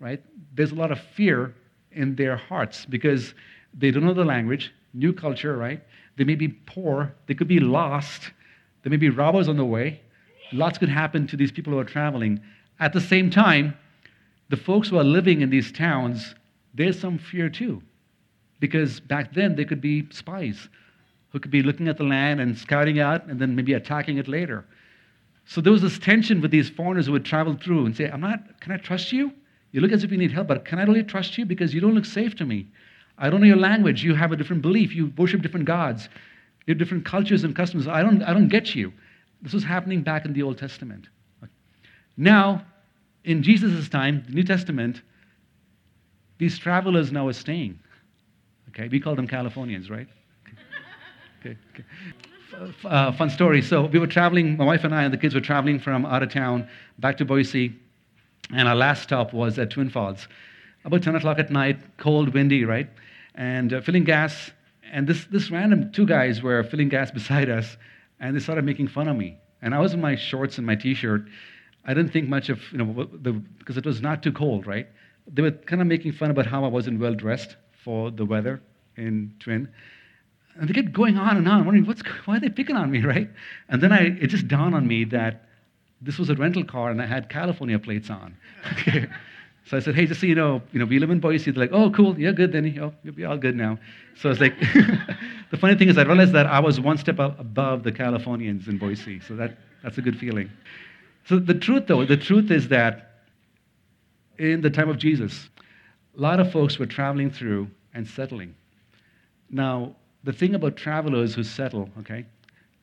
right, 0.00 0.22
there's 0.54 0.72
a 0.72 0.74
lot 0.74 0.92
of 0.92 1.00
fear 1.00 1.54
in 1.92 2.16
their 2.16 2.36
hearts 2.36 2.86
because 2.86 3.34
they 3.72 3.90
don't 3.90 4.04
know 4.04 4.14
the 4.14 4.24
language, 4.24 4.72
new 4.92 5.12
culture, 5.12 5.56
right? 5.56 5.82
They 6.16 6.24
may 6.24 6.34
be 6.34 6.48
poor, 6.48 7.14
they 7.26 7.34
could 7.34 7.48
be 7.48 7.60
lost, 7.60 8.30
there 8.82 8.90
may 8.90 8.96
be 8.96 9.10
robbers 9.10 9.48
on 9.48 9.56
the 9.56 9.64
way. 9.64 10.00
Lots 10.52 10.78
could 10.78 10.88
happen 10.88 11.26
to 11.28 11.36
these 11.36 11.50
people 11.50 11.72
who 11.72 11.78
are 11.78 11.84
traveling. 11.84 12.40
At 12.78 12.92
the 12.92 13.00
same 13.00 13.30
time, 13.30 13.76
the 14.50 14.56
folks 14.56 14.88
who 14.88 14.98
are 14.98 15.04
living 15.04 15.40
in 15.40 15.50
these 15.50 15.72
towns, 15.72 16.34
there's 16.74 16.98
some 16.98 17.18
fear 17.18 17.48
too. 17.48 17.82
Because 18.60 19.00
back 19.00 19.32
then, 19.32 19.56
they 19.56 19.64
could 19.64 19.80
be 19.80 20.06
spies 20.10 20.68
who 21.34 21.40
could 21.40 21.50
be 21.50 21.64
looking 21.64 21.88
at 21.88 21.96
the 21.96 22.04
land 22.04 22.40
and 22.40 22.56
scouting 22.56 23.00
out 23.00 23.26
and 23.26 23.40
then 23.40 23.56
maybe 23.56 23.72
attacking 23.72 24.18
it 24.18 24.28
later. 24.28 24.64
So 25.46 25.60
there 25.60 25.72
was 25.72 25.82
this 25.82 25.98
tension 25.98 26.40
with 26.40 26.52
these 26.52 26.70
foreigners 26.70 27.06
who 27.06 27.12
would 27.12 27.24
travel 27.24 27.58
through 27.60 27.86
and 27.86 27.96
say, 27.96 28.08
I'm 28.08 28.20
not, 28.20 28.60
can 28.60 28.70
I 28.70 28.76
trust 28.76 29.10
you? 29.10 29.32
You 29.72 29.80
look 29.80 29.90
as 29.90 30.04
if 30.04 30.12
you 30.12 30.16
need 30.16 30.30
help, 30.30 30.46
but 30.46 30.64
can 30.64 30.78
I 30.78 30.84
really 30.84 31.02
trust 31.02 31.36
you? 31.36 31.44
Because 31.44 31.74
you 31.74 31.80
don't 31.80 31.96
look 31.96 32.04
safe 32.04 32.36
to 32.36 32.44
me. 32.44 32.68
I 33.18 33.30
don't 33.30 33.40
know 33.40 33.48
your 33.48 33.56
language. 33.56 34.04
You 34.04 34.14
have 34.14 34.30
a 34.30 34.36
different 34.36 34.62
belief. 34.62 34.94
You 34.94 35.12
worship 35.18 35.42
different 35.42 35.66
gods. 35.66 36.08
You 36.66 36.72
have 36.72 36.78
different 36.78 37.04
cultures 37.04 37.42
and 37.42 37.56
customs. 37.56 37.88
I 37.88 38.00
don't, 38.00 38.22
I 38.22 38.32
don't 38.32 38.46
get 38.46 38.76
you. 38.76 38.92
This 39.42 39.52
was 39.52 39.64
happening 39.64 40.02
back 40.02 40.24
in 40.24 40.34
the 40.34 40.42
Old 40.44 40.56
Testament. 40.56 41.08
Now, 42.16 42.64
in 43.24 43.42
Jesus' 43.42 43.88
time, 43.88 44.22
the 44.28 44.34
New 44.34 44.44
Testament, 44.44 45.02
these 46.38 46.58
travelers 46.58 47.10
now 47.10 47.26
are 47.26 47.32
staying. 47.32 47.80
Okay, 48.68 48.86
we 48.86 49.00
call 49.00 49.16
them 49.16 49.26
Californians, 49.26 49.90
right? 49.90 50.06
Okay. 51.44 51.58
Uh, 52.84 53.12
fun 53.12 53.28
story. 53.28 53.60
So 53.60 53.86
we 53.86 53.98
were 53.98 54.06
traveling, 54.06 54.56
my 54.56 54.64
wife 54.64 54.84
and 54.84 54.94
I 54.94 55.02
and 55.02 55.12
the 55.12 55.18
kids 55.18 55.34
were 55.34 55.40
traveling 55.40 55.78
from 55.78 56.06
out 56.06 56.22
of 56.22 56.32
town 56.32 56.68
back 56.98 57.18
to 57.18 57.24
Boise, 57.24 57.74
and 58.54 58.66
our 58.66 58.74
last 58.74 59.02
stop 59.02 59.34
was 59.34 59.58
at 59.58 59.70
Twin 59.70 59.90
Falls. 59.90 60.26
About 60.84 61.02
10 61.02 61.16
o'clock 61.16 61.38
at 61.38 61.50
night, 61.50 61.78
cold, 61.98 62.32
windy, 62.32 62.64
right? 62.64 62.88
And 63.34 63.74
uh, 63.74 63.80
filling 63.82 64.04
gas, 64.04 64.52
and 64.90 65.06
this, 65.06 65.26
this 65.26 65.50
random 65.50 65.92
two 65.92 66.06
guys 66.06 66.42
were 66.42 66.62
filling 66.62 66.88
gas 66.88 67.10
beside 67.20 67.50
us, 67.50 67.76
and 68.20 68.34
they 68.34 68.40
started 68.40 68.64
making 68.64 68.88
fun 68.88 69.08
of 69.08 69.16
me. 69.16 69.36
And 69.60 69.74
I 69.74 69.80
was 69.80 69.92
in 69.92 70.00
my 70.00 70.16
shorts 70.16 70.56
and 70.56 70.66
my 70.66 70.76
t-shirt. 70.76 71.26
I 71.84 71.92
didn't 71.92 72.12
think 72.12 72.28
much 72.28 72.48
of, 72.48 72.60
you 72.72 72.78
know, 72.78 73.06
because 73.58 73.76
it 73.76 73.84
was 73.84 74.00
not 74.00 74.22
too 74.22 74.32
cold, 74.32 74.66
right? 74.66 74.86
They 75.26 75.42
were 75.42 75.50
kind 75.50 75.82
of 75.82 75.88
making 75.88 76.12
fun 76.12 76.30
about 76.30 76.46
how 76.46 76.64
I 76.64 76.68
wasn't 76.68 77.00
well 77.00 77.14
dressed 77.14 77.56
for 77.82 78.10
the 78.10 78.24
weather 78.24 78.62
in 78.96 79.34
Twin. 79.40 79.68
And 80.56 80.68
they 80.68 80.72
kept 80.72 80.92
going 80.92 81.18
on 81.18 81.36
and 81.36 81.48
on, 81.48 81.64
wondering, 81.64 81.86
what's, 81.86 82.02
why 82.26 82.36
are 82.36 82.40
they 82.40 82.48
picking 82.48 82.76
on 82.76 82.90
me, 82.90 83.02
right? 83.04 83.28
And 83.68 83.82
then 83.82 83.92
I, 83.92 84.16
it 84.20 84.28
just 84.28 84.48
dawned 84.48 84.74
on 84.74 84.86
me 84.86 85.04
that 85.04 85.48
this 86.00 86.18
was 86.18 86.30
a 86.30 86.34
rental 86.34 86.64
car 86.64 86.90
and 86.90 87.00
I 87.00 87.06
had 87.06 87.28
California 87.28 87.78
plates 87.78 88.10
on. 88.10 88.36
so 89.66 89.76
I 89.76 89.80
said, 89.80 89.94
hey, 89.94 90.06
just 90.06 90.20
so 90.20 90.26
you 90.26 90.34
know, 90.34 90.62
you 90.72 90.78
know, 90.78 90.84
we 90.84 90.98
live 90.98 91.10
in 91.10 91.18
Boise. 91.18 91.50
They're 91.50 91.64
like, 91.64 91.72
oh, 91.72 91.90
cool, 91.90 92.18
yeah, 92.18 92.30
good 92.30 92.52
then. 92.52 92.66
Oh, 92.80 92.92
you'll 93.02 93.14
be 93.14 93.24
all 93.24 93.38
good 93.38 93.56
now. 93.56 93.78
So 94.16 94.30
it's 94.30 94.40
like, 94.40 94.58
the 95.50 95.56
funny 95.58 95.76
thing 95.76 95.88
is 95.88 95.98
I 95.98 96.02
realized 96.02 96.32
that 96.32 96.46
I 96.46 96.60
was 96.60 96.78
one 96.78 96.98
step 96.98 97.18
above 97.18 97.82
the 97.82 97.92
Californians 97.92 98.68
in 98.68 98.78
Boise. 98.78 99.20
So 99.20 99.34
that, 99.36 99.56
that's 99.82 99.98
a 99.98 100.02
good 100.02 100.18
feeling. 100.18 100.50
So 101.26 101.38
the 101.38 101.54
truth, 101.54 101.86
though, 101.86 102.04
the 102.04 102.18
truth 102.18 102.50
is 102.50 102.68
that 102.68 103.22
in 104.38 104.60
the 104.60 104.70
time 104.70 104.90
of 104.90 104.98
Jesus, 104.98 105.48
a 106.16 106.20
lot 106.20 106.38
of 106.38 106.52
folks 106.52 106.78
were 106.78 106.86
traveling 106.86 107.30
through 107.30 107.68
and 107.94 108.06
settling. 108.06 108.54
Now, 109.50 109.96
the 110.24 110.32
thing 110.32 110.54
about 110.54 110.76
travelers 110.76 111.34
who 111.34 111.44
settle, 111.44 111.88
okay, 112.00 112.24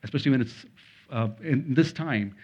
especially 0.04 0.30
when 0.30 0.40
it's 0.40 0.64
uh, 1.10 1.28
in 1.42 1.74
this 1.74 1.92
time, 1.92 2.34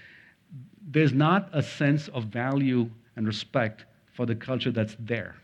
there's 0.90 1.12
not 1.12 1.48
a 1.52 1.62
sense 1.62 2.08
of 2.08 2.24
value 2.24 2.88
and 3.16 3.26
respect 3.26 3.84
for 4.12 4.26
the 4.26 4.34
culture 4.34 4.70
that's 4.70 4.96
there. 4.98 5.36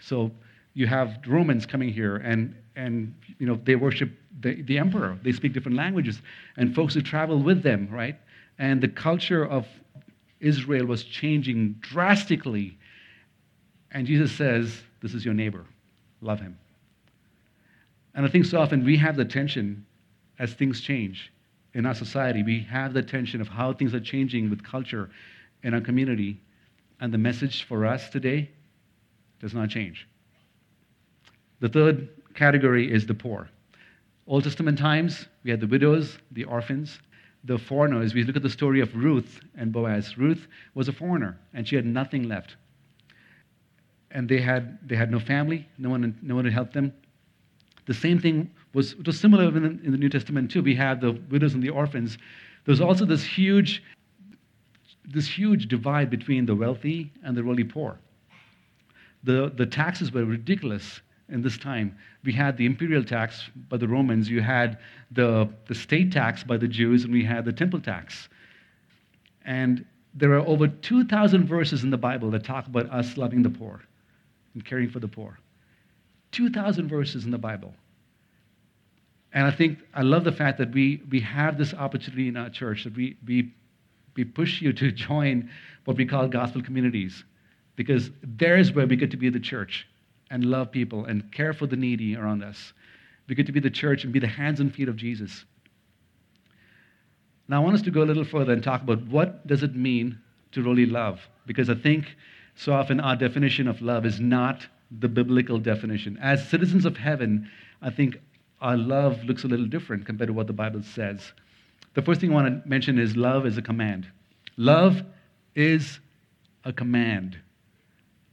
So 0.00 0.30
you 0.74 0.86
have 0.86 1.18
Romans 1.26 1.66
coming 1.66 1.92
here, 1.92 2.16
and, 2.16 2.54
and 2.76 3.14
you 3.38 3.46
know, 3.46 3.58
they 3.64 3.76
worship 3.76 4.10
the, 4.40 4.62
the 4.62 4.78
emperor. 4.78 5.18
They 5.22 5.32
speak 5.32 5.52
different 5.52 5.76
languages, 5.76 6.20
and 6.56 6.74
folks 6.74 6.94
who 6.94 7.02
travel 7.02 7.38
with 7.40 7.62
them, 7.62 7.88
right? 7.90 8.16
And 8.58 8.80
the 8.80 8.88
culture 8.88 9.46
of 9.46 9.66
Israel 10.40 10.86
was 10.86 11.04
changing 11.04 11.76
drastically. 11.80 12.78
And 13.90 14.06
Jesus 14.06 14.32
says, 14.32 14.82
This 15.00 15.14
is 15.14 15.24
your 15.24 15.34
neighbor. 15.34 15.64
Love 16.20 16.40
him. 16.40 16.58
And 18.18 18.26
I 18.26 18.30
think 18.30 18.46
so 18.46 18.58
often 18.58 18.84
we 18.84 18.96
have 18.96 19.14
the 19.14 19.24
tension 19.24 19.86
as 20.40 20.52
things 20.52 20.80
change 20.80 21.32
in 21.74 21.86
our 21.86 21.94
society. 21.94 22.42
We 22.42 22.58
have 22.68 22.92
the 22.92 23.00
tension 23.00 23.40
of 23.40 23.46
how 23.46 23.72
things 23.72 23.94
are 23.94 24.00
changing 24.00 24.50
with 24.50 24.64
culture 24.64 25.08
in 25.62 25.72
our 25.72 25.80
community. 25.80 26.40
And 26.98 27.14
the 27.14 27.18
message 27.18 27.62
for 27.62 27.86
us 27.86 28.10
today 28.10 28.50
does 29.38 29.54
not 29.54 29.68
change. 29.70 30.08
The 31.60 31.68
third 31.68 32.08
category 32.34 32.92
is 32.92 33.06
the 33.06 33.14
poor. 33.14 33.50
Old 34.26 34.42
Testament 34.42 34.80
times, 34.80 35.28
we 35.44 35.52
had 35.52 35.60
the 35.60 35.68
widows, 35.68 36.18
the 36.32 36.42
orphans, 36.42 36.98
the 37.44 37.56
foreigners. 37.56 38.14
We 38.14 38.24
look 38.24 38.34
at 38.34 38.42
the 38.42 38.50
story 38.50 38.80
of 38.80 38.92
Ruth 38.96 39.38
and 39.56 39.72
Boaz. 39.72 40.18
Ruth 40.18 40.48
was 40.74 40.88
a 40.88 40.92
foreigner, 40.92 41.38
and 41.54 41.68
she 41.68 41.76
had 41.76 41.86
nothing 41.86 42.24
left. 42.24 42.56
And 44.10 44.28
they 44.28 44.40
had, 44.40 44.76
they 44.88 44.96
had 44.96 45.12
no 45.12 45.20
family, 45.20 45.68
no 45.78 45.90
one, 45.90 46.18
no 46.20 46.34
one 46.34 46.46
to 46.46 46.50
help 46.50 46.72
them. 46.72 46.92
The 47.88 47.94
same 47.94 48.18
thing 48.18 48.50
was, 48.74 48.94
was 48.96 49.18
similar 49.18 49.44
in 49.44 49.62
the, 49.62 49.70
in 49.82 49.92
the 49.92 49.96
New 49.96 50.10
Testament 50.10 50.50
too. 50.50 50.62
We 50.62 50.74
have 50.74 51.00
the 51.00 51.12
widows 51.30 51.54
and 51.54 51.62
the 51.62 51.70
orphans. 51.70 52.18
There's 52.66 52.82
also 52.82 53.06
this 53.06 53.24
huge, 53.24 53.82
this 55.06 55.26
huge 55.26 55.68
divide 55.68 56.10
between 56.10 56.44
the 56.44 56.54
wealthy 56.54 57.10
and 57.24 57.34
the 57.34 57.42
really 57.42 57.64
poor. 57.64 57.98
The, 59.24 59.50
the 59.56 59.64
taxes 59.64 60.12
were 60.12 60.26
ridiculous 60.26 61.00
in 61.30 61.40
this 61.40 61.56
time. 61.56 61.96
We 62.24 62.32
had 62.34 62.58
the 62.58 62.66
imperial 62.66 63.02
tax 63.02 63.48
by 63.70 63.78
the 63.78 63.88
Romans, 63.88 64.28
you 64.28 64.42
had 64.42 64.76
the, 65.10 65.48
the 65.66 65.74
state 65.74 66.12
tax 66.12 66.44
by 66.44 66.58
the 66.58 66.68
Jews, 66.68 67.04
and 67.04 67.12
we 67.12 67.24
had 67.24 67.46
the 67.46 67.54
temple 67.54 67.80
tax. 67.80 68.28
And 69.46 69.86
there 70.12 70.34
are 70.34 70.46
over 70.46 70.68
2,000 70.68 71.46
verses 71.46 71.84
in 71.84 71.90
the 71.90 71.96
Bible 71.96 72.30
that 72.32 72.44
talk 72.44 72.66
about 72.66 72.90
us 72.90 73.16
loving 73.16 73.42
the 73.42 73.50
poor 73.50 73.80
and 74.52 74.62
caring 74.62 74.90
for 74.90 75.00
the 75.00 75.08
poor. 75.08 75.38
2,000 76.32 76.88
verses 76.88 77.24
in 77.24 77.30
the 77.30 77.38
Bible. 77.38 77.74
And 79.32 79.46
I 79.46 79.50
think 79.50 79.78
I 79.94 80.02
love 80.02 80.24
the 80.24 80.32
fact 80.32 80.58
that 80.58 80.72
we, 80.72 81.02
we 81.10 81.20
have 81.20 81.58
this 81.58 81.74
opportunity 81.74 82.28
in 82.28 82.36
our 82.36 82.50
church 82.50 82.84
that 82.84 82.96
we, 82.96 83.16
we, 83.26 83.52
we 84.16 84.24
push 84.24 84.60
you 84.60 84.72
to 84.72 84.90
join 85.08 85.50
what 85.84 85.96
we 85.96 86.06
call 86.06 86.28
gospel 86.28 86.62
communities 86.62 87.24
because 87.76 88.10
there 88.22 88.56
is 88.56 88.72
where 88.72 88.86
we 88.86 88.96
get 88.96 89.10
to 89.12 89.16
be 89.16 89.30
the 89.30 89.40
church 89.40 89.86
and 90.30 90.44
love 90.44 90.70
people 90.70 91.04
and 91.04 91.30
care 91.32 91.52
for 91.52 91.66
the 91.66 91.76
needy 91.76 92.16
around 92.16 92.42
us. 92.42 92.72
We 93.28 93.34
get 93.34 93.46
to 93.46 93.52
be 93.52 93.60
the 93.60 93.70
church 93.70 94.04
and 94.04 94.12
be 94.12 94.18
the 94.18 94.26
hands 94.26 94.60
and 94.60 94.74
feet 94.74 94.88
of 94.88 94.96
Jesus. 94.96 95.44
Now, 97.46 97.62
I 97.62 97.64
want 97.64 97.76
us 97.76 97.82
to 97.82 97.90
go 97.90 98.02
a 98.02 98.04
little 98.04 98.24
further 98.24 98.52
and 98.52 98.62
talk 98.62 98.82
about 98.82 99.06
what 99.06 99.46
does 99.46 99.62
it 99.62 99.74
mean 99.74 100.18
to 100.52 100.62
really 100.62 100.86
love? 100.86 101.20
Because 101.46 101.70
I 101.70 101.74
think 101.74 102.16
so 102.54 102.72
often 102.72 103.00
our 103.00 103.16
definition 103.16 103.68
of 103.68 103.80
love 103.80 104.04
is 104.04 104.20
not 104.20 104.66
the 104.90 105.08
biblical 105.08 105.58
definition. 105.58 106.18
As 106.18 106.48
citizens 106.48 106.84
of 106.84 106.96
heaven, 106.96 107.50
I 107.82 107.90
think 107.90 108.20
our 108.60 108.76
love 108.76 109.22
looks 109.24 109.44
a 109.44 109.48
little 109.48 109.66
different 109.66 110.06
compared 110.06 110.28
to 110.28 110.32
what 110.32 110.46
the 110.46 110.52
Bible 110.52 110.82
says. 110.82 111.32
The 111.94 112.02
first 112.02 112.20
thing 112.20 112.30
I 112.30 112.34
want 112.34 112.62
to 112.62 112.68
mention 112.68 112.98
is 112.98 113.16
love 113.16 113.46
is 113.46 113.58
a 113.58 113.62
command. 113.62 114.08
Love 114.56 115.02
is 115.54 116.00
a 116.64 116.72
command. 116.72 117.38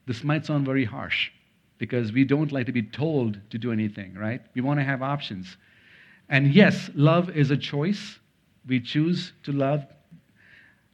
This 0.06 0.24
might 0.24 0.46
sound 0.46 0.66
very 0.66 0.86
harsh 0.86 1.32
because 1.78 2.12
we 2.12 2.24
don't 2.24 2.52
like 2.52 2.66
to 2.68 2.72
be 2.72 2.84
told 2.84 3.40
to 3.50 3.58
do 3.58 3.72
anything, 3.72 4.14
right? 4.16 4.42
We 4.54 4.62
want 4.62 4.80
to 4.80 4.84
have 4.84 5.02
options. 5.02 5.58
And 6.30 6.54
yes, 6.54 6.90
love 6.96 7.30
is 7.30 7.52
a 7.52 7.58
choice. 7.58 8.20
We 8.68 8.80
choose 8.80 9.34
to 9.44 9.52
love. 9.52 9.86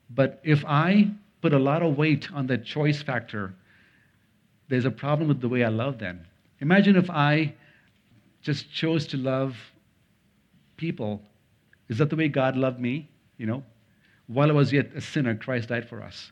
But 0.10 0.41
if 0.44 0.65
I 0.65 1.12
put 1.41 1.53
a 1.53 1.60
lot 1.60 1.82
of 1.82 1.98
weight 1.98 2.32
on 2.34 2.48
that 2.48 2.65
choice 2.65 3.01
factor, 3.01 3.53
there's 4.71 4.85
a 4.85 4.91
problem 4.91 5.27
with 5.27 5.41
the 5.41 5.49
way 5.49 5.65
I 5.65 5.67
love 5.67 5.99
them. 5.99 6.25
Imagine 6.61 6.95
if 6.95 7.09
I 7.09 7.53
just 8.41 8.71
chose 8.71 9.05
to 9.07 9.17
love 9.17 9.57
people. 10.77 11.21
Is 11.89 11.97
that 11.97 12.09
the 12.09 12.15
way 12.15 12.29
God 12.29 12.55
loved 12.55 12.79
me? 12.79 13.09
You 13.37 13.47
know, 13.47 13.63
while 14.27 14.49
I 14.49 14.53
was 14.53 14.71
yet 14.71 14.91
a 14.95 15.01
sinner, 15.01 15.35
Christ 15.35 15.67
died 15.67 15.89
for 15.89 16.01
us. 16.01 16.31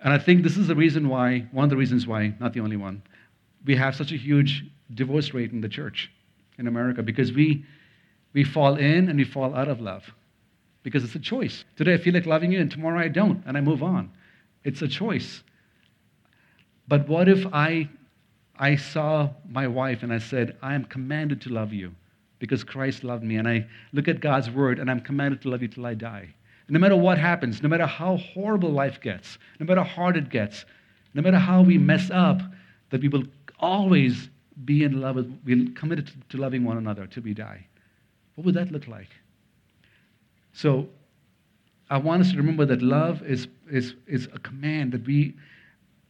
And 0.00 0.14
I 0.14 0.18
think 0.18 0.44
this 0.44 0.56
is 0.56 0.68
the 0.68 0.76
reason 0.76 1.08
why, 1.08 1.48
one 1.50 1.64
of 1.64 1.70
the 1.70 1.76
reasons 1.76 2.06
why, 2.06 2.34
not 2.38 2.52
the 2.52 2.60
only 2.60 2.76
one, 2.76 3.02
we 3.64 3.74
have 3.74 3.96
such 3.96 4.12
a 4.12 4.16
huge 4.16 4.64
divorce 4.94 5.34
rate 5.34 5.50
in 5.50 5.60
the 5.60 5.68
church 5.68 6.08
in 6.58 6.68
America 6.68 7.02
because 7.02 7.32
we, 7.32 7.64
we 8.32 8.44
fall 8.44 8.76
in 8.76 9.08
and 9.08 9.18
we 9.18 9.24
fall 9.24 9.56
out 9.56 9.66
of 9.66 9.80
love 9.80 10.08
because 10.84 11.02
it's 11.02 11.16
a 11.16 11.20
choice. 11.20 11.64
Today 11.76 11.94
I 11.94 11.98
feel 11.98 12.14
like 12.14 12.26
loving 12.26 12.52
you 12.52 12.60
and 12.60 12.70
tomorrow 12.70 13.00
I 13.00 13.08
don't 13.08 13.42
and 13.44 13.56
I 13.56 13.60
move 13.60 13.82
on. 13.82 14.12
It's 14.62 14.82
a 14.82 14.88
choice. 14.88 15.42
But 16.92 17.08
what 17.08 17.26
if 17.26 17.46
I, 17.54 17.88
I 18.58 18.76
saw 18.76 19.30
my 19.48 19.66
wife 19.66 20.02
and 20.02 20.12
I 20.12 20.18
said, 20.18 20.58
I 20.60 20.74
am 20.74 20.84
commanded 20.84 21.40
to 21.40 21.48
love 21.48 21.72
you 21.72 21.94
because 22.38 22.64
Christ 22.64 23.02
loved 23.02 23.24
me. 23.24 23.36
And 23.36 23.48
I 23.48 23.66
look 23.94 24.08
at 24.08 24.20
God's 24.20 24.50
word 24.50 24.78
and 24.78 24.90
I'm 24.90 25.00
commanded 25.00 25.40
to 25.40 25.48
love 25.48 25.62
you 25.62 25.68
till 25.68 25.86
I 25.86 25.94
die. 25.94 26.34
no 26.68 26.78
matter 26.78 26.94
what 26.94 27.16
happens, 27.16 27.62
no 27.62 27.70
matter 27.70 27.86
how 27.86 28.18
horrible 28.18 28.68
life 28.68 29.00
gets, 29.00 29.38
no 29.58 29.64
matter 29.64 29.82
how 29.82 29.88
hard 29.88 30.18
it 30.18 30.28
gets, 30.28 30.66
no 31.14 31.22
matter 31.22 31.38
how 31.38 31.62
we 31.62 31.78
mess 31.78 32.10
up, 32.10 32.42
that 32.90 33.00
we 33.00 33.08
will 33.08 33.24
always 33.58 34.28
be 34.66 34.84
in 34.84 35.00
love 35.00 35.16
with, 35.16 35.40
we're 35.46 35.70
committed 35.70 36.08
to, 36.08 36.12
to 36.28 36.36
loving 36.36 36.62
one 36.62 36.76
another 36.76 37.06
till 37.06 37.22
we 37.22 37.32
die. 37.32 37.66
What 38.34 38.44
would 38.44 38.54
that 38.56 38.70
look 38.70 38.86
like? 38.86 39.08
So 40.52 40.90
I 41.88 41.96
want 41.96 42.20
us 42.20 42.32
to 42.32 42.36
remember 42.36 42.66
that 42.66 42.82
love 42.82 43.22
is, 43.22 43.48
is, 43.70 43.94
is 44.06 44.28
a 44.34 44.38
command 44.40 44.92
that 44.92 45.06
we, 45.06 45.32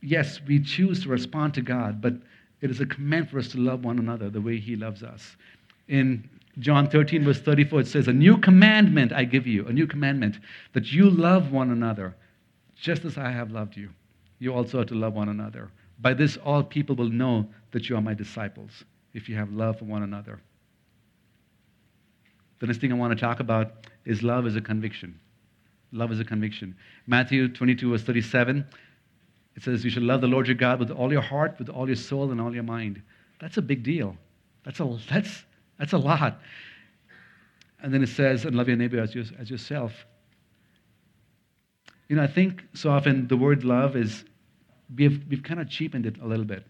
yes, 0.03 0.41
we 0.47 0.61
choose 0.61 1.03
to 1.03 1.09
respond 1.09 1.55
to 1.55 1.63
God, 1.63 2.01
but 2.01 2.15
It 2.61 2.71
is 2.71 2.81
a 2.81 2.87
command 2.87 3.29
for 3.29 3.39
us 3.39 3.49
to 3.49 3.59
love 3.59 3.85
one 3.85 3.99
another 3.99 4.31
the 4.31 4.41
way 4.41 4.59
He 4.59 4.77
loves 4.77 5.03
us. 5.03 5.37
In 5.89 6.29
John 6.59 6.89
13, 6.89 7.25
verse 7.25 7.41
34, 7.41 7.81
it 7.81 7.87
says, 7.87 8.09
A 8.09 8.13
new 8.13 8.39
commandment 8.39 9.13
I 9.13 9.25
give 9.25 9.47
you, 9.47 9.67
a 9.67 9.73
new 9.73 9.87
commandment, 9.87 10.39
that 10.73 10.93
you 10.93 11.11
love 11.11 11.51
one 11.51 11.71
another, 11.71 12.15
just 12.77 13.05
as 13.05 13.19
I 13.19 13.31
have 13.31 13.51
loved 13.51 13.77
you. 13.77 13.91
You 14.39 14.55
also 14.55 14.81
are 14.81 14.85
to 14.85 14.95
love 14.95 15.15
one 15.15 15.29
another. 15.29 15.71
By 16.01 16.15
this, 16.15 16.37
all 16.37 16.63
people 16.63 16.95
will 16.95 17.09
know 17.09 17.49
that 17.71 17.89
you 17.89 17.97
are 17.97 18.03
my 18.03 18.15
disciples, 18.15 18.85
if 19.15 19.29
you 19.29 19.37
have 19.37 19.53
love 19.53 19.79
for 19.79 19.85
one 19.85 20.03
another. 20.03 20.41
The 22.61 22.67
next 22.67 22.79
thing 22.81 22.93
I 22.93 22.97
want 22.97 23.13
to 23.13 23.21
talk 23.21 23.41
about 23.41 23.89
is 24.05 24.23
love 24.23 24.47
as 24.47 24.55
a 24.55 24.61
conviction. 24.61 25.19
Love 25.91 26.13
is 26.13 26.21
a 26.21 26.25
conviction. 26.25 26.77
Matthew 27.07 27.49
22, 27.49 27.91
verse 27.91 28.03
37, 28.03 28.65
it 29.55 29.63
says, 29.63 29.85
You 29.85 29.91
should 29.91 30.03
love 30.03 30.21
the 30.21 30.27
Lord 30.27 30.47
your 30.47 30.57
God 30.57 30.79
with 30.79 30.91
all 30.91 31.13
your 31.13 31.23
heart, 31.23 31.57
with 31.59 31.69
all 31.69 31.87
your 31.87 31.97
soul, 31.97 32.31
and 32.31 32.41
all 32.41 32.55
your 32.55 32.63
mind. 32.63 33.03
That's 33.39 33.57
a 33.57 33.63
big 33.63 33.83
deal. 33.83 34.17
That's 34.65 34.81
a, 34.81 34.99
that's, 35.11 35.45
that's 35.79 35.93
a 35.93 35.99
lot. 35.99 36.41
And 37.83 37.93
then 37.93 38.03
it 38.03 38.09
says, 38.09 38.45
and 38.45 38.55
love 38.55 38.69
your 38.69 38.77
neighbor 38.77 39.01
as, 39.01 39.15
your, 39.15 39.25
as 39.39 39.51
yourself. 39.51 39.93
You 42.09 42.17
know, 42.17 42.23
I 42.23 42.29
think 42.29 42.63
so 42.75 42.91
often 42.91 43.27
the 43.27 43.37
word 43.37 43.65
love 43.65 43.97
is, 43.97 44.25
we've, 44.95 45.21
we've 45.29 45.43
kind 45.43 45.61
of 45.61 45.69
cheapened 45.69 46.07
it 46.07 46.21
a 46.21 46.27
little 46.27 46.45
bit. 46.45 46.65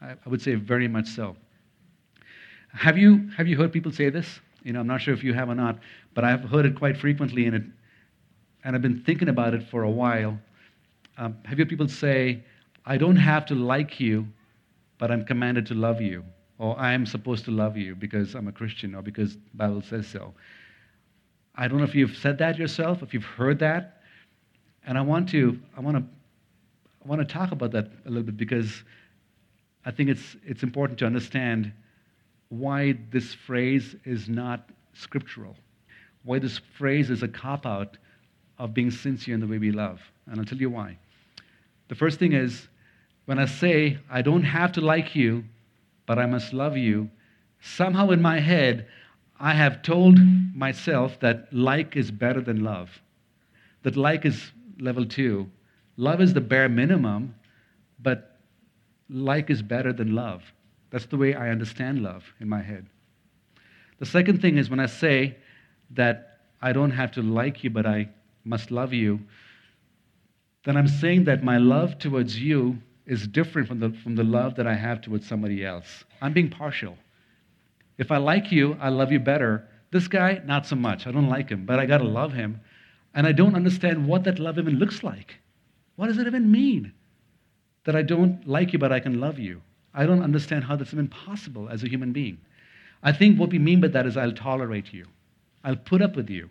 I, 0.00 0.12
I 0.12 0.28
would 0.28 0.40
say 0.40 0.54
very 0.54 0.86
much 0.86 1.08
so. 1.08 1.36
Have 2.72 2.96
you, 2.96 3.28
have 3.36 3.48
you 3.48 3.56
heard 3.56 3.72
people 3.72 3.90
say 3.90 4.08
this? 4.08 4.40
You 4.62 4.72
know, 4.72 4.80
I'm 4.80 4.86
not 4.86 5.00
sure 5.00 5.12
if 5.12 5.24
you 5.24 5.34
have 5.34 5.48
or 5.48 5.54
not, 5.56 5.80
but 6.14 6.22
I've 6.24 6.44
heard 6.44 6.64
it 6.64 6.76
quite 6.76 6.96
frequently, 6.96 7.46
and, 7.46 7.56
it, 7.56 7.62
and 8.62 8.76
I've 8.76 8.82
been 8.82 9.02
thinking 9.02 9.28
about 9.28 9.54
it 9.54 9.68
for 9.68 9.82
a 9.82 9.90
while. 9.90 10.38
Um, 11.18 11.38
have 11.44 11.58
you 11.58 11.64
heard 11.64 11.68
people 11.68 11.88
say, 11.88 12.42
I 12.86 12.96
don't 12.96 13.16
have 13.16 13.46
to 13.46 13.54
like 13.54 14.00
you, 14.00 14.26
but 14.98 15.10
I'm 15.10 15.24
commanded 15.24 15.66
to 15.66 15.74
love 15.74 16.00
you? 16.00 16.24
or 16.62 16.78
I'm 16.78 17.04
supposed 17.06 17.44
to 17.46 17.50
love 17.50 17.76
you 17.76 17.96
because 17.96 18.36
I'm 18.36 18.46
a 18.46 18.52
Christian 18.52 18.94
or 18.94 19.02
because 19.02 19.34
the 19.34 19.40
Bible 19.54 19.82
says 19.82 20.06
so. 20.06 20.32
I 21.56 21.66
don't 21.66 21.78
know 21.78 21.84
if 21.84 21.94
you've 21.96 22.16
said 22.16 22.38
that 22.38 22.56
yourself, 22.56 23.02
if 23.02 23.12
you've 23.12 23.24
heard 23.24 23.58
that. 23.58 24.00
And 24.86 24.96
I 24.96 25.00
want 25.00 25.28
to, 25.30 25.58
I 25.76 25.80
want 25.80 25.96
to, 25.96 26.04
I 27.04 27.08
want 27.08 27.20
to 27.20 27.24
talk 27.24 27.50
about 27.50 27.72
that 27.72 27.90
a 28.06 28.08
little 28.08 28.22
bit 28.22 28.36
because 28.36 28.84
I 29.84 29.90
think 29.90 30.08
it's, 30.08 30.36
it's 30.44 30.62
important 30.62 31.00
to 31.00 31.04
understand 31.04 31.72
why 32.48 32.96
this 33.10 33.34
phrase 33.34 33.96
is 34.04 34.28
not 34.28 34.70
scriptural, 34.92 35.56
why 36.22 36.38
this 36.38 36.60
phrase 36.78 37.10
is 37.10 37.24
a 37.24 37.28
cop 37.28 37.66
out 37.66 37.96
of 38.62 38.72
being 38.72 38.92
sincere 38.92 39.34
in 39.34 39.40
the 39.40 39.46
way 39.48 39.58
we 39.58 39.72
love. 39.72 40.00
And 40.26 40.38
I'll 40.38 40.46
tell 40.46 40.56
you 40.56 40.70
why. 40.70 40.96
The 41.88 41.96
first 41.96 42.20
thing 42.20 42.32
is 42.32 42.68
when 43.24 43.40
I 43.40 43.46
say, 43.46 43.98
I 44.08 44.22
don't 44.22 44.44
have 44.44 44.70
to 44.72 44.80
like 44.80 45.16
you, 45.16 45.42
but 46.06 46.16
I 46.16 46.26
must 46.26 46.52
love 46.52 46.76
you. 46.76 47.10
Somehow 47.60 48.10
in 48.10 48.22
my 48.22 48.38
head, 48.38 48.86
I 49.40 49.54
have 49.54 49.82
told 49.82 50.16
myself 50.54 51.18
that 51.18 51.52
like 51.52 51.96
is 51.96 52.12
better 52.12 52.40
than 52.40 52.62
love, 52.62 53.02
that 53.82 53.96
like 53.96 54.24
is 54.24 54.52
level 54.78 55.06
two. 55.06 55.50
Love 55.96 56.20
is 56.20 56.32
the 56.32 56.40
bare 56.40 56.68
minimum, 56.68 57.34
but 58.00 58.38
like 59.10 59.50
is 59.50 59.60
better 59.60 59.92
than 59.92 60.14
love. 60.14 60.44
That's 60.90 61.06
the 61.06 61.16
way 61.16 61.34
I 61.34 61.50
understand 61.50 62.04
love 62.04 62.22
in 62.38 62.48
my 62.48 62.62
head. 62.62 62.86
The 63.98 64.06
second 64.06 64.40
thing 64.40 64.56
is 64.56 64.70
when 64.70 64.78
I 64.78 64.86
say 64.86 65.36
that 65.90 66.38
I 66.60 66.72
don't 66.72 66.92
have 66.92 67.10
to 67.12 67.22
like 67.22 67.64
you, 67.64 67.70
but 67.70 67.86
I 67.86 68.08
must 68.44 68.70
love 68.70 68.92
you, 68.92 69.20
then 70.64 70.76
I'm 70.76 70.88
saying 70.88 71.24
that 71.24 71.42
my 71.42 71.58
love 71.58 71.98
towards 71.98 72.38
you 72.38 72.78
is 73.06 73.26
different 73.26 73.68
from 73.68 73.80
the, 73.80 73.90
from 74.02 74.14
the 74.14 74.24
love 74.24 74.54
that 74.56 74.66
I 74.66 74.74
have 74.74 75.00
towards 75.00 75.26
somebody 75.26 75.64
else. 75.64 76.04
I'm 76.20 76.32
being 76.32 76.50
partial. 76.50 76.96
If 77.98 78.10
I 78.10 78.18
like 78.18 78.52
you, 78.52 78.76
I 78.80 78.88
love 78.88 79.10
you 79.10 79.18
better. 79.18 79.68
This 79.90 80.08
guy, 80.08 80.40
not 80.44 80.66
so 80.66 80.76
much. 80.76 81.06
I 81.06 81.12
don't 81.12 81.28
like 81.28 81.48
him, 81.48 81.66
but 81.66 81.78
I 81.78 81.86
got 81.86 81.98
to 81.98 82.04
love 82.04 82.32
him. 82.32 82.60
And 83.14 83.26
I 83.26 83.32
don't 83.32 83.56
understand 83.56 84.06
what 84.06 84.24
that 84.24 84.38
love 84.38 84.58
even 84.58 84.78
looks 84.78 85.02
like. 85.02 85.36
What 85.96 86.06
does 86.06 86.18
it 86.18 86.26
even 86.26 86.50
mean? 86.50 86.92
That 87.84 87.96
I 87.96 88.02
don't 88.02 88.46
like 88.46 88.72
you, 88.72 88.78
but 88.78 88.92
I 88.92 89.00
can 89.00 89.20
love 89.20 89.38
you. 89.38 89.60
I 89.92 90.06
don't 90.06 90.22
understand 90.22 90.64
how 90.64 90.76
that's 90.76 90.94
even 90.94 91.08
possible 91.08 91.68
as 91.68 91.82
a 91.82 91.88
human 91.88 92.12
being. 92.12 92.38
I 93.02 93.12
think 93.12 93.38
what 93.38 93.50
we 93.50 93.58
mean 93.58 93.80
by 93.80 93.88
that 93.88 94.06
is 94.06 94.16
I'll 94.16 94.32
tolerate 94.32 94.92
you, 94.92 95.06
I'll 95.64 95.76
put 95.76 96.00
up 96.00 96.16
with 96.16 96.30
you, 96.30 96.48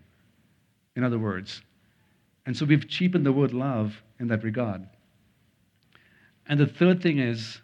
in 0.96 1.04
other 1.04 1.18
words. 1.18 1.62
And 2.46 2.56
so 2.56 2.66
we've 2.66 2.88
cheapened 2.88 3.26
the 3.26 3.32
word 3.32 3.54
love 3.54 4.02
in 4.20 4.28
that 4.28 4.44
regard. 4.44 4.88
And 6.48 6.60
the 6.60 6.66
third 6.66 7.02
thing 7.02 7.20
is 7.20 7.62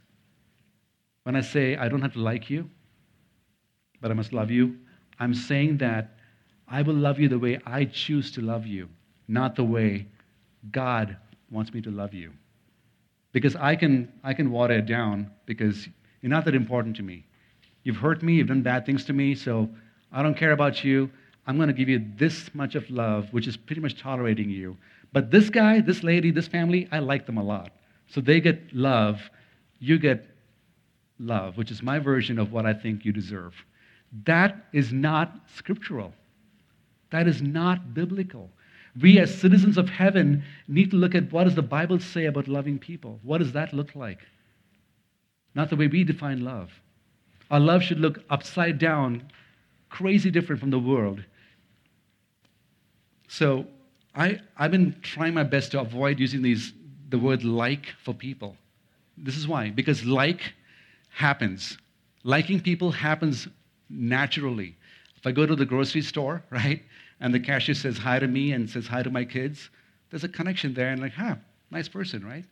when 1.23 1.35
I 1.35 1.41
say 1.41 1.75
I 1.75 1.89
don't 1.89 2.01
have 2.01 2.13
to 2.13 2.21
like 2.21 2.49
you, 2.49 2.69
but 4.01 4.11
I 4.11 4.13
must 4.13 4.33
love 4.33 4.51
you, 4.51 4.77
I'm 5.19 5.33
saying 5.33 5.77
that 5.79 6.17
I 6.67 6.81
will 6.81 6.93
love 6.93 7.19
you 7.19 7.27
the 7.27 7.39
way 7.39 7.59
I 7.65 7.85
choose 7.85 8.31
to 8.33 8.41
love 8.41 8.65
you, 8.65 8.89
not 9.27 9.55
the 9.55 9.63
way 9.63 10.07
God 10.71 11.17
wants 11.49 11.73
me 11.73 11.81
to 11.81 11.91
love 11.91 12.13
you. 12.13 12.33
Because 13.31 13.55
I 13.55 13.75
can, 13.75 14.11
I 14.23 14.33
can 14.33 14.51
water 14.51 14.75
it 14.75 14.85
down 14.85 15.31
because 15.45 15.87
you're 16.21 16.29
not 16.29 16.45
that 16.45 16.55
important 16.55 16.95
to 16.97 17.03
me. 17.03 17.25
You've 17.83 17.97
hurt 17.97 18.21
me, 18.21 18.35
you've 18.35 18.47
done 18.47 18.61
bad 18.61 18.85
things 18.85 19.05
to 19.05 19.13
me, 19.13 19.35
so 19.35 19.69
I 20.11 20.23
don't 20.23 20.35
care 20.35 20.51
about 20.51 20.83
you. 20.83 21.09
I'm 21.47 21.55
going 21.55 21.67
to 21.67 21.73
give 21.73 21.89
you 21.89 22.05
this 22.17 22.53
much 22.53 22.75
of 22.75 22.89
love, 22.89 23.31
which 23.31 23.47
is 23.47 23.55
pretty 23.55 23.81
much 23.81 23.99
tolerating 23.99 24.49
you. 24.49 24.77
But 25.13 25.31
this 25.31 25.49
guy, 25.49 25.79
this 25.79 26.03
lady, 26.03 26.29
this 26.29 26.47
family, 26.47 26.87
I 26.91 26.99
like 26.99 27.25
them 27.25 27.37
a 27.37 27.43
lot. 27.43 27.71
So 28.07 28.21
they 28.21 28.41
get 28.41 28.73
love, 28.73 29.21
you 29.79 29.97
get 29.97 30.25
love, 31.19 31.57
which 31.57 31.71
is 31.71 31.81
my 31.81 31.99
version 31.99 32.37
of 32.37 32.51
what 32.51 32.65
I 32.65 32.73
think 32.73 33.05
you 33.05 33.13
deserve. 33.13 33.53
That 34.25 34.67
is 34.73 34.91
not 34.91 35.39
scriptural. 35.55 36.13
That 37.11 37.27
is 37.27 37.41
not 37.41 37.93
biblical. 37.93 38.49
We, 39.01 39.19
as 39.19 39.33
citizens 39.33 39.77
of 39.77 39.89
heaven, 39.89 40.43
need 40.67 40.91
to 40.91 40.97
look 40.97 41.15
at 41.15 41.31
what 41.31 41.45
does 41.45 41.55
the 41.55 41.61
Bible 41.61 41.99
say 41.99 42.25
about 42.25 42.47
loving 42.47 42.79
people? 42.79 43.19
What 43.23 43.37
does 43.37 43.53
that 43.53 43.73
look 43.73 43.95
like? 43.95 44.19
Not 45.55 45.69
the 45.69 45.75
way 45.75 45.87
we 45.87 46.03
define 46.03 46.43
love. 46.43 46.71
Our 47.49 47.59
love 47.59 47.83
should 47.83 47.99
look 47.99 48.19
upside 48.29 48.79
down, 48.79 49.23
crazy 49.89 50.29
different 50.29 50.59
from 50.59 50.71
the 50.71 50.79
world. 50.79 51.23
So 53.27 53.67
I, 54.15 54.39
I've 54.57 54.71
been 54.71 54.95
trying 55.01 55.33
my 55.33 55.43
best 55.43 55.71
to 55.71 55.79
avoid 55.79 56.19
using 56.19 56.41
these 56.41 56.73
the 57.09 57.19
word 57.19 57.43
like 57.43 57.93
for 58.03 58.13
people. 58.13 58.57
This 59.17 59.37
is 59.37 59.47
why, 59.47 59.69
because 59.69 60.05
like 60.05 60.53
happens. 61.09 61.77
Liking 62.23 62.59
people 62.59 62.91
happens 62.91 63.47
naturally. 63.89 64.75
If 65.15 65.25
I 65.25 65.31
go 65.31 65.45
to 65.45 65.55
the 65.55 65.65
grocery 65.65 66.01
store, 66.01 66.43
right, 66.49 66.83
and 67.19 67.33
the 67.33 67.39
cashier 67.39 67.75
says 67.75 67.97
hi 67.97 68.19
to 68.19 68.27
me 68.27 68.51
and 68.51 68.69
says 68.69 68.87
hi 68.87 69.03
to 69.03 69.09
my 69.09 69.23
kids, 69.23 69.69
there's 70.09 70.23
a 70.23 70.29
connection 70.29 70.73
there, 70.73 70.89
and 70.89 71.01
like, 71.01 71.13
huh, 71.13 71.35
nice 71.71 71.87
person, 71.87 72.25
right? 72.25 72.45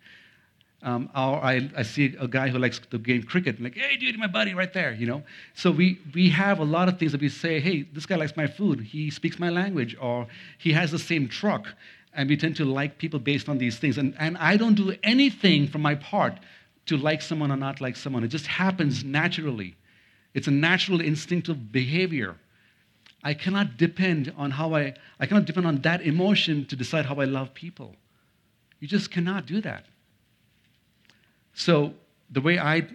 Um, 0.83 1.09
or 1.15 1.43
I, 1.43 1.67
I, 1.75 1.81
see 1.81 2.15
a 2.19 2.27
guy 2.27 2.49
who 2.49 2.59
likes 2.59 2.79
the 2.91 2.99
game 2.99 3.23
cricket, 3.23 3.59
like, 3.59 3.75
hey, 3.75 3.97
dude, 3.97 4.19
my 4.19 4.27
buddy, 4.27 4.53
right 4.53 4.71
there, 4.71 4.93
you 4.93 5.07
know. 5.07 5.23
So 5.55 5.71
we 5.71 5.99
we 6.13 6.29
have 6.29 6.59
a 6.59 6.63
lot 6.63 6.87
of 6.87 6.99
things 6.99 7.11
that 7.11 7.21
we 7.21 7.29
say, 7.29 7.59
hey, 7.59 7.87
this 7.93 8.05
guy 8.05 8.17
likes 8.17 8.37
my 8.37 8.45
food, 8.45 8.81
he 8.81 9.09
speaks 9.09 9.39
my 9.39 9.49
language, 9.49 9.95
or 9.99 10.27
he 10.59 10.73
has 10.73 10.91
the 10.91 10.99
same 10.99 11.27
truck, 11.27 11.67
and 12.13 12.29
we 12.29 12.37
tend 12.37 12.55
to 12.57 12.65
like 12.65 12.97
people 12.97 13.19
based 13.19 13.49
on 13.49 13.57
these 13.57 13.77
things. 13.77 13.97
And, 13.97 14.15
and 14.19 14.37
I 14.37 14.57
don't 14.57 14.75
do 14.75 14.95
anything 15.03 15.67
from 15.67 15.81
my 15.81 15.95
part 15.95 16.39
to 16.85 16.97
like 16.97 17.21
someone 17.21 17.51
or 17.51 17.57
not 17.57 17.81
like 17.81 17.95
someone. 17.95 18.23
It 18.23 18.29
just 18.29 18.47
happens 18.47 19.03
naturally. 19.03 19.75
It's 20.33 20.47
a 20.47 20.51
natural 20.51 21.01
instinctive 21.01 21.71
behavior. 21.71 22.35
I 23.23 23.33
cannot 23.33 23.77
depend 23.77 24.33
on 24.37 24.51
how 24.51 24.75
I, 24.75 24.93
I 25.19 25.25
cannot 25.25 25.45
depend 25.45 25.65
on 25.65 25.81
that 25.81 26.01
emotion 26.01 26.65
to 26.65 26.75
decide 26.75 27.05
how 27.05 27.15
I 27.15 27.25
love 27.25 27.53
people. 27.53 27.95
You 28.79 28.87
just 28.87 29.09
cannot 29.09 29.45
do 29.45 29.61
that. 29.61 29.85
So 31.55 31.93
the 32.29 32.41
way 32.41 32.59
I, 32.59 32.87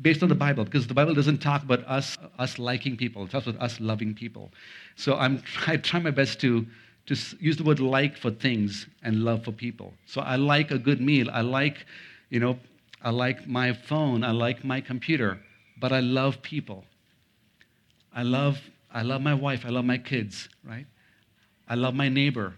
based 0.00 0.22
on 0.22 0.30
the 0.30 0.34
Bible, 0.34 0.64
because 0.64 0.86
the 0.86 0.94
Bible 0.94 1.14
doesn't 1.14 1.38
talk 1.38 1.62
about 1.62 1.86
us, 1.86 2.16
us 2.38 2.58
liking 2.58 2.96
people, 2.96 3.24
it 3.24 3.30
talks 3.30 3.46
about 3.46 3.60
us 3.60 3.78
loving 3.80 4.14
people. 4.14 4.50
So 4.96 5.16
I'm, 5.16 5.42
I 5.66 5.76
try 5.76 6.00
my 6.00 6.10
best 6.10 6.40
to 6.40 6.66
to 7.08 7.16
use 7.40 7.56
the 7.56 7.64
word 7.64 7.80
like 7.80 8.18
for 8.18 8.30
things 8.30 8.86
and 9.02 9.24
love 9.24 9.42
for 9.42 9.50
people. 9.50 9.94
So 10.04 10.20
I 10.20 10.36
like 10.36 10.70
a 10.70 10.78
good 10.78 11.00
meal. 11.00 11.30
I 11.32 11.40
like, 11.40 11.86
you 12.28 12.38
know, 12.38 12.58
I 13.00 13.10
like 13.10 13.48
my 13.48 13.72
phone. 13.72 14.22
I 14.22 14.32
like 14.32 14.62
my 14.62 14.82
computer. 14.82 15.38
But 15.80 15.90
I 15.90 16.00
love 16.00 16.42
people. 16.42 16.84
I 18.14 18.24
love, 18.24 18.58
I 18.92 19.02
love 19.02 19.22
my 19.22 19.32
wife. 19.32 19.64
I 19.64 19.70
love 19.70 19.86
my 19.86 19.96
kids, 19.96 20.50
right? 20.62 20.84
I 21.66 21.76
love 21.76 21.94
my 21.94 22.10
neighbor. 22.10 22.54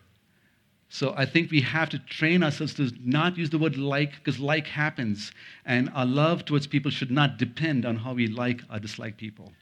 So 0.93 1.15
I 1.17 1.25
think 1.25 1.53
we 1.53 1.61
have 1.61 1.89
to 1.91 2.01
train 2.01 2.43
ourselves 2.43 2.75
to 2.75 2.91
not 3.01 3.39
use 3.39 3.49
the 3.49 3.59
word 3.59 3.77
like 3.77 4.17
because 4.17 4.41
like 4.41 4.67
happens. 4.67 5.31
And 5.65 5.89
our 5.95 6.05
love 6.05 6.45
towards 6.45 6.67
people 6.67 6.91
should 6.91 7.13
not 7.13 7.39
depend 7.39 7.87
on 7.87 7.97
how 7.97 8.13
we 8.13 8.27
like 8.27 8.61
or 8.71 8.81
dislike 8.81 9.17
people. 9.17 9.53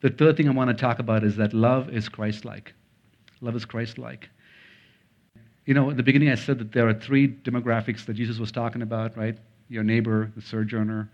The 0.00 0.08
third 0.08 0.38
thing 0.38 0.48
I 0.48 0.52
want 0.52 0.70
to 0.70 0.74
talk 0.74 0.98
about 0.98 1.24
is 1.24 1.36
that 1.36 1.52
love 1.52 1.90
is 1.90 2.08
Christ 2.08 2.46
like. 2.46 2.72
Love 3.42 3.54
is 3.54 3.66
Christ 3.66 3.98
like. 3.98 4.30
You 5.66 5.74
know, 5.74 5.90
in 5.90 5.98
the 5.98 6.02
beginning, 6.02 6.30
I 6.30 6.36
said 6.36 6.58
that 6.58 6.72
there 6.72 6.88
are 6.88 6.94
three 6.94 7.28
demographics 7.28 8.06
that 8.06 8.14
Jesus 8.14 8.38
was 8.38 8.50
talking 8.50 8.80
about, 8.80 9.14
right? 9.14 9.36
Your 9.68 9.84
neighbor, 9.84 10.32
the 10.34 10.40
sojourner, 10.40 11.10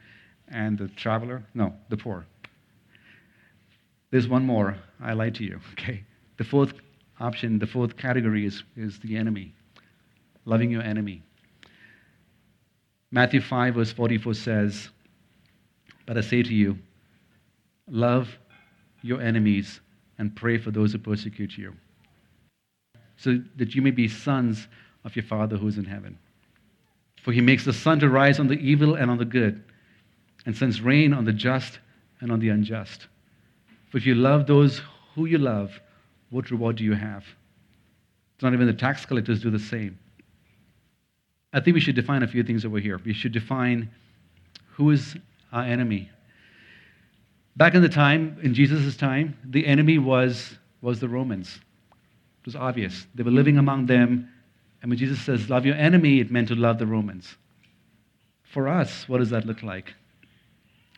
and 0.47 0.79
the 0.79 0.87
traveler. 0.87 1.43
No, 1.55 1.75
the 1.89 1.97
poor. 1.97 2.27
There's 4.13 4.29
one 4.29 4.47
more. 4.47 4.77
I 5.01 5.15
lied 5.15 5.35
to 5.37 5.45
you. 5.45 5.59
Okay. 5.73 6.05
The 6.37 6.45
fourth 6.45 6.75
option, 7.21 7.59
the 7.59 7.67
fourth 7.67 7.97
category 7.97 8.47
is, 8.47 8.63
is 8.77 8.99
the 9.01 9.17
enemy. 9.17 9.55
Loving 10.45 10.71
your 10.71 10.83
enemy. 10.83 11.23
Matthew 13.11 13.41
5, 13.41 13.75
verse 13.75 13.93
44 13.93 14.35
says, 14.35 14.89
But 16.07 16.19
I 16.19 16.21
say 16.21 16.43
to 16.43 16.55
you, 16.55 16.79
love 17.89 18.29
your 19.03 19.21
enemies 19.21 19.81
and 20.19 20.35
pray 20.35 20.59
for 20.59 20.71
those 20.71 20.93
who 20.93 20.99
persecute 20.99 21.57
you, 21.57 21.75
so 23.17 23.41
that 23.57 23.75
you 23.75 23.83
may 23.83 23.91
be 23.91 24.09
sons 24.09 24.67
of 25.05 25.15
your 25.15 25.25
Father 25.25 25.57
who 25.57 25.69
is 25.69 25.79
in 25.79 25.85
heaven. 25.85 26.19
For 27.23 27.33
he 27.33 27.41
makes 27.41 27.65
the 27.65 27.73
sun 27.73 28.01
to 28.01 28.09
rise 28.09 28.39
on 28.39 28.49
the 28.49 28.59
evil 28.59 28.95
and 28.95 29.11
on 29.11 29.19
the 29.19 29.25
good, 29.25 29.63
and 30.47 30.57
sends 30.57 30.81
rain 30.81 31.15
on 31.15 31.25
the 31.25 31.33
just 31.33 31.79
and 32.21 32.31
on 32.31 32.41
the 32.41 32.49
unjust. 32.49 33.07
For 33.91 33.99
if 33.99 34.07
you 34.07 34.15
love 34.15 34.47
those 34.47 34.83
who 35.15 35.27
you 35.27 35.39
love, 35.39 35.81
what 36.31 36.51
reward 36.51 36.77
do 36.77 36.85
you 36.85 36.95
have? 36.95 37.25
It's 38.35 38.43
not 38.43 38.53
even 38.53 38.67
the 38.67 38.73
tax 38.73 39.07
collectors 39.07 39.41
do 39.41 39.51
the 39.51 39.59
same. 39.59 39.99
I 41.53 41.61
think 41.61 41.75
we 41.75 41.81
should 41.81 41.95
define 41.95 42.23
a 42.23 42.27
few 42.27 42.43
things 42.43 42.65
over 42.65 42.79
here. 42.79 43.01
We 43.05 43.13
should 43.13 43.33
define 43.33 43.91
who 44.73 44.91
is 44.91 45.17
our 45.53 45.63
enemy. 45.63 46.11
Back 47.57 47.75
in 47.75 47.83
the 47.83 47.89
time, 47.89 48.37
in 48.43 48.53
Jesus' 48.55 48.97
time, 48.97 49.37
the 49.45 49.65
enemy 49.65 49.99
was, 49.99 50.59
was 50.83 50.99
the 50.99 51.09
Romans. 51.09 51.61
It 52.41 52.47
was 52.47 52.57
obvious. 52.57 53.07
They 53.15 53.23
were 53.23 53.31
living 53.31 53.59
among 53.59 53.87
them. 53.87 54.29
And 54.83 54.91
when 54.91 54.99
Jesus 54.99 55.21
says, 55.21 55.49
love 55.49 55.65
your 55.65 55.77
enemy, 55.77 56.19
it 56.19 56.33
meant 56.33 56.49
to 56.49 56.57
love 56.57 56.79
the 56.79 56.87
Romans. 56.87 57.37
For 58.43 58.69
us, 58.69 59.09
what 59.09 59.19
does 59.19 59.31
that 59.31 59.47
look 59.47 59.63
like? 59.63 59.95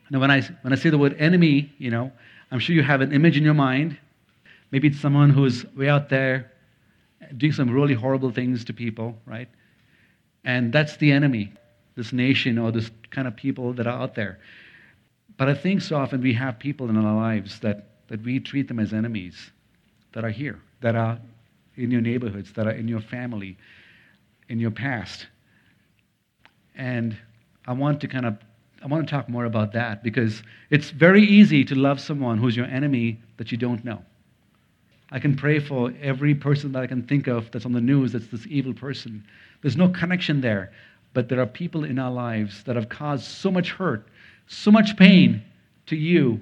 Now, 0.09 0.19
when 0.19 0.31
I, 0.31 0.41
when 0.61 0.73
I 0.73 0.75
say 0.75 0.89
the 0.89 0.97
word 0.97 1.15
enemy, 1.19 1.71
you 1.77 1.91
know, 1.91 2.11
I'm 2.49 2.59
sure 2.59 2.75
you 2.75 2.83
have 2.83 3.01
an 3.01 3.13
image 3.13 3.37
in 3.37 3.43
your 3.43 3.53
mind. 3.53 3.97
Maybe 4.71 4.89
it's 4.89 4.99
someone 4.99 5.29
who's 5.29 5.65
way 5.75 5.89
out 5.89 6.09
there 6.09 6.51
doing 7.37 7.53
some 7.53 7.69
really 7.69 7.93
horrible 7.93 8.31
things 8.31 8.65
to 8.65 8.73
people, 8.73 9.17
right? 9.25 9.49
And 10.43 10.71
that's 10.71 10.97
the 10.97 11.11
enemy, 11.11 11.51
this 11.95 12.13
nation 12.13 12.57
or 12.57 12.71
this 12.71 12.91
kind 13.09 13.27
of 13.27 13.35
people 13.35 13.73
that 13.73 13.87
are 13.87 14.01
out 14.01 14.15
there. 14.15 14.39
But 15.37 15.49
I 15.49 15.53
think 15.53 15.81
so 15.81 15.97
often 15.97 16.21
we 16.21 16.33
have 16.33 16.59
people 16.59 16.89
in 16.89 16.97
our 16.97 17.15
lives 17.15 17.59
that, 17.59 17.89
that 18.07 18.23
we 18.23 18.39
treat 18.39 18.67
them 18.67 18.79
as 18.79 18.93
enemies 18.93 19.51
that 20.13 20.23
are 20.23 20.29
here, 20.29 20.59
that 20.81 20.95
are 20.95 21.19
in 21.75 21.91
your 21.91 22.01
neighborhoods, 22.01 22.53
that 22.53 22.67
are 22.67 22.71
in 22.71 22.87
your 22.87 23.01
family, 23.01 23.57
in 24.49 24.59
your 24.59 24.71
past. 24.71 25.27
And 26.75 27.17
I 27.67 27.73
want 27.73 28.01
to 28.01 28.07
kind 28.07 28.25
of 28.25 28.37
I 28.83 28.85
want 28.85 29.07
to 29.07 29.11
talk 29.11 29.27
more 29.27 29.45
about 29.45 29.73
that 29.73 30.03
because 30.03 30.43
it's 30.69 30.91
very 30.91 31.23
easy 31.23 31.65
to 31.65 31.75
love 31.75 31.99
someone 31.99 32.37
who's 32.37 32.55
your 32.55 32.67
enemy 32.67 33.19
that 33.37 33.51
you 33.51 33.57
don't 33.57 33.83
know. 33.83 34.03
I 35.11 35.19
can 35.19 35.35
pray 35.35 35.59
for 35.59 35.93
every 36.01 36.35
person 36.35 36.71
that 36.73 36.83
I 36.83 36.87
can 36.87 37.03
think 37.03 37.27
of 37.27 37.49
that's 37.51 37.65
on 37.65 37.71
the 37.71 37.81
news 37.81 38.11
that's 38.11 38.27
this 38.27 38.45
evil 38.47 38.73
person. 38.73 39.23
There's 39.61 39.77
no 39.77 39.89
connection 39.89 40.41
there, 40.41 40.71
but 41.13 41.29
there 41.29 41.39
are 41.39 41.45
people 41.45 41.83
in 41.85 41.97
our 41.97 42.11
lives 42.11 42.63
that 42.63 42.75
have 42.75 42.89
caused 42.89 43.23
so 43.23 43.49
much 43.49 43.71
hurt, 43.71 44.07
so 44.47 44.69
much 44.69 44.97
pain 44.97 45.41
to 45.85 45.95
you, 45.95 46.41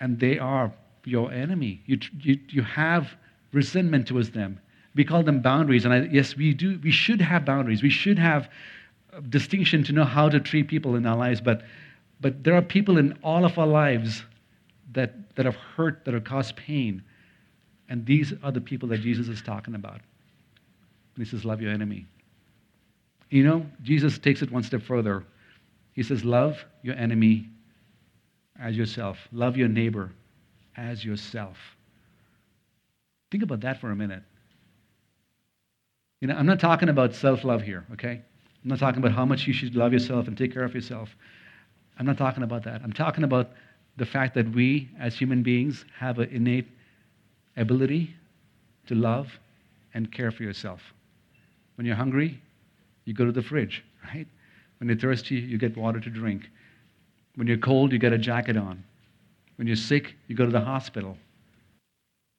and 0.00 0.18
they 0.18 0.38
are 0.38 0.72
your 1.04 1.30
enemy. 1.30 1.82
You, 1.86 1.98
you, 2.20 2.38
you 2.48 2.62
have 2.62 3.14
resentment 3.52 4.08
towards 4.08 4.30
them. 4.30 4.58
We 4.94 5.04
call 5.04 5.22
them 5.22 5.40
boundaries, 5.40 5.84
and 5.84 5.92
I, 5.92 6.00
yes, 6.10 6.36
we 6.36 6.54
do. 6.54 6.80
We 6.82 6.90
should 6.90 7.20
have 7.20 7.44
boundaries. 7.44 7.82
We 7.82 7.90
should 7.90 8.18
have 8.18 8.48
distinction 9.28 9.84
to 9.84 9.92
know 9.92 10.04
how 10.04 10.28
to 10.28 10.40
treat 10.40 10.68
people 10.68 10.94
in 10.96 11.06
our 11.06 11.16
lives, 11.16 11.40
but, 11.40 11.62
but 12.20 12.44
there 12.44 12.54
are 12.54 12.62
people 12.62 12.96
in 12.96 13.16
all 13.22 13.44
of 13.44 13.58
our 13.58 13.66
lives 13.66 14.24
that, 14.92 15.34
that 15.36 15.46
have 15.46 15.56
hurt, 15.56 16.04
that 16.04 16.14
have 16.14 16.24
caused 16.24 16.56
pain. 16.56 17.02
And 17.90 18.06
these 18.06 18.32
are 18.42 18.52
the 18.52 18.60
people 18.60 18.88
that 18.88 19.00
Jesus 19.00 19.28
is 19.28 19.42
talking 19.42 19.74
about. 19.74 20.00
And 21.16 21.24
he 21.24 21.24
says, 21.24 21.44
Love 21.44 21.60
your 21.60 21.72
enemy. 21.72 22.06
You 23.28 23.44
know, 23.44 23.66
Jesus 23.82 24.18
takes 24.18 24.40
it 24.42 24.50
one 24.50 24.62
step 24.62 24.82
further. 24.82 25.24
He 25.92 26.02
says, 26.02 26.24
Love 26.24 26.64
your 26.82 26.94
enemy 26.94 27.50
as 28.58 28.76
yourself, 28.76 29.18
love 29.32 29.56
your 29.56 29.68
neighbor 29.68 30.12
as 30.76 31.04
yourself. 31.04 31.56
Think 33.30 33.42
about 33.42 33.60
that 33.60 33.80
for 33.80 33.90
a 33.90 33.96
minute. 33.96 34.22
You 36.20 36.28
know, 36.28 36.34
I'm 36.34 36.46
not 36.46 36.60
talking 36.60 36.88
about 36.88 37.14
self 37.14 37.44
love 37.44 37.62
here, 37.62 37.86
okay? 37.92 38.20
I'm 38.62 38.68
not 38.68 38.78
talking 38.78 38.98
about 38.98 39.12
how 39.12 39.24
much 39.24 39.46
you 39.46 39.52
should 39.52 39.74
love 39.74 39.92
yourself 39.92 40.28
and 40.28 40.36
take 40.36 40.52
care 40.52 40.64
of 40.64 40.74
yourself. 40.74 41.08
I'm 41.98 42.06
not 42.06 42.18
talking 42.18 42.42
about 42.42 42.64
that. 42.64 42.82
I'm 42.82 42.92
talking 42.92 43.24
about 43.24 43.50
the 43.96 44.06
fact 44.06 44.34
that 44.34 44.52
we, 44.54 44.90
as 44.98 45.16
human 45.16 45.42
beings, 45.42 45.84
have 45.98 46.18
an 46.18 46.28
innate 46.30 46.68
ability 47.56 48.14
to 48.86 48.94
love 48.94 49.28
and 49.94 50.10
care 50.12 50.30
for 50.30 50.42
yourself. 50.42 50.80
When 51.76 51.86
you're 51.86 51.96
hungry, 51.96 52.40
you 53.04 53.14
go 53.14 53.24
to 53.24 53.32
the 53.32 53.42
fridge, 53.42 53.84
right? 54.14 54.26
When 54.78 54.88
you're 54.88 54.98
thirsty, 54.98 55.36
you 55.36 55.58
get 55.58 55.76
water 55.76 56.00
to 56.00 56.10
drink. 56.10 56.48
When 57.36 57.46
you're 57.46 57.58
cold, 57.58 57.92
you 57.92 57.98
get 57.98 58.12
a 58.12 58.18
jacket 58.18 58.56
on. 58.56 58.82
When 59.56 59.66
you're 59.66 59.76
sick, 59.76 60.14
you 60.26 60.34
go 60.34 60.46
to 60.46 60.50
the 60.52 60.60
hospital. 60.60 61.16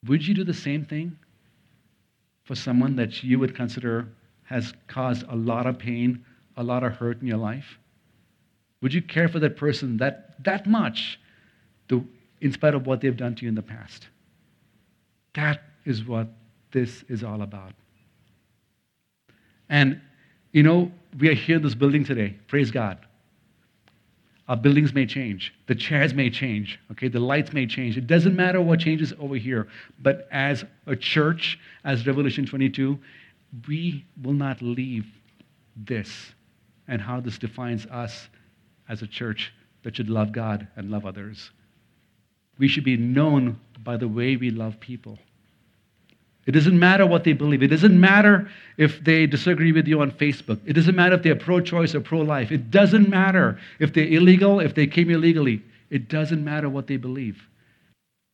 Would 0.08 0.28
you 0.28 0.34
do 0.34 0.44
the 0.44 0.54
same 0.54 0.86
thing 0.86 1.16
for 2.46 2.56
someone 2.56 2.96
that 2.96 3.24
you 3.24 3.38
would 3.40 3.56
consider 3.56 4.08
has 4.44 4.74
caused 4.88 5.24
a 5.30 5.36
lot 5.36 5.68
of 5.68 5.78
pain, 5.78 6.26
a 6.58 6.64
lot 6.64 6.84
of 6.84 6.94
hurt 6.94 7.22
in 7.22 7.28
your 7.28 7.38
life? 7.38 7.78
Would 8.82 8.94
you 8.94 9.02
care 9.02 9.30
for 9.30 9.40
that 9.40 9.56
person 9.56 9.98
that, 9.98 10.44
that 10.44 10.66
much 10.66 11.20
to, 11.90 12.06
in 12.42 12.52
spite 12.52 12.74
of 12.74 12.88
what 12.88 13.02
they've 13.02 13.16
done 13.16 13.36
to 13.36 13.44
you 13.44 13.50
in 13.50 13.56
the 13.56 13.62
past? 13.62 14.08
That 15.34 15.62
is 15.86 16.06
what 16.06 16.28
this 16.72 17.04
is 17.08 17.24
all 17.24 17.42
about. 17.42 17.74
And, 19.70 20.02
you 20.52 20.64
know, 20.64 20.92
we 21.18 21.30
are 21.30 21.34
here 21.34 21.58
in 21.58 21.64
this 21.64 21.76
building 21.76 22.04
today. 22.04 22.38
Praise 22.48 22.72
God. 22.72 22.98
Our 24.48 24.58
buildings 24.58 24.94
may 24.94 25.06
change. 25.06 25.54
The 25.68 25.76
chairs 25.76 26.14
may 26.14 26.30
change. 26.30 26.78
Okay, 26.92 27.08
the 27.08 27.22
lights 27.22 27.54
may 27.54 27.66
change. 27.66 27.98
It 27.98 28.08
doesn't 28.08 28.36
matter 28.36 28.62
what 28.62 28.82
changes 28.82 29.14
over 29.18 29.36
here. 29.36 29.70
But 30.00 30.28
as 30.30 30.66
a 30.88 30.96
church, 30.96 31.58
as 31.86 32.06
Revolution 32.06 32.46
22, 32.46 33.00
we 33.68 34.06
will 34.22 34.34
not 34.34 34.62
leave 34.62 35.06
this 35.78 36.34
and 36.88 37.02
how 37.02 37.22
this 37.22 37.38
defines 37.38 37.86
us 37.86 38.28
as 38.90 39.02
a 39.02 39.08
church 39.08 39.54
that 39.84 39.96
should 39.96 40.10
love 40.10 40.34
God 40.34 40.68
and 40.76 40.92
love 40.92 41.06
others. 41.06 41.52
We 42.62 42.68
should 42.68 42.84
be 42.84 42.96
known 42.96 43.60
by 43.84 43.98
the 43.98 44.08
way 44.08 44.36
we 44.36 44.52
love 44.52 44.80
people. 44.80 45.18
It 46.46 46.52
doesn't 46.52 46.78
matter 46.78 47.08
what 47.08 47.24
they 47.24 47.34
believe. 47.34 47.64
It 47.64 47.70
doesn't 47.70 48.00
matter 48.00 48.48
if 48.78 49.04
they 49.04 49.26
disagree 49.26 49.72
with 49.72 49.88
you 49.88 50.00
on 50.02 50.12
Facebook. 50.12 50.60
It 50.68 50.74
doesn't 50.74 50.96
matter 50.96 51.16
if 51.16 51.24
they're 51.24 51.36
pro 51.36 51.60
choice 51.60 51.96
or 51.96 52.02
pro 52.02 52.20
life. 52.20 52.52
It 52.52 52.70
doesn't 52.70 53.10
matter 53.10 53.58
if 53.80 53.94
they're 53.94 54.08
illegal, 54.08 54.60
if 54.60 54.76
they 54.76 54.86
came 54.86 55.10
illegally. 55.10 55.64
It 55.90 56.08
doesn't 56.08 56.44
matter 56.44 56.70
what 56.70 56.86
they 56.86 56.98
believe. 56.98 57.42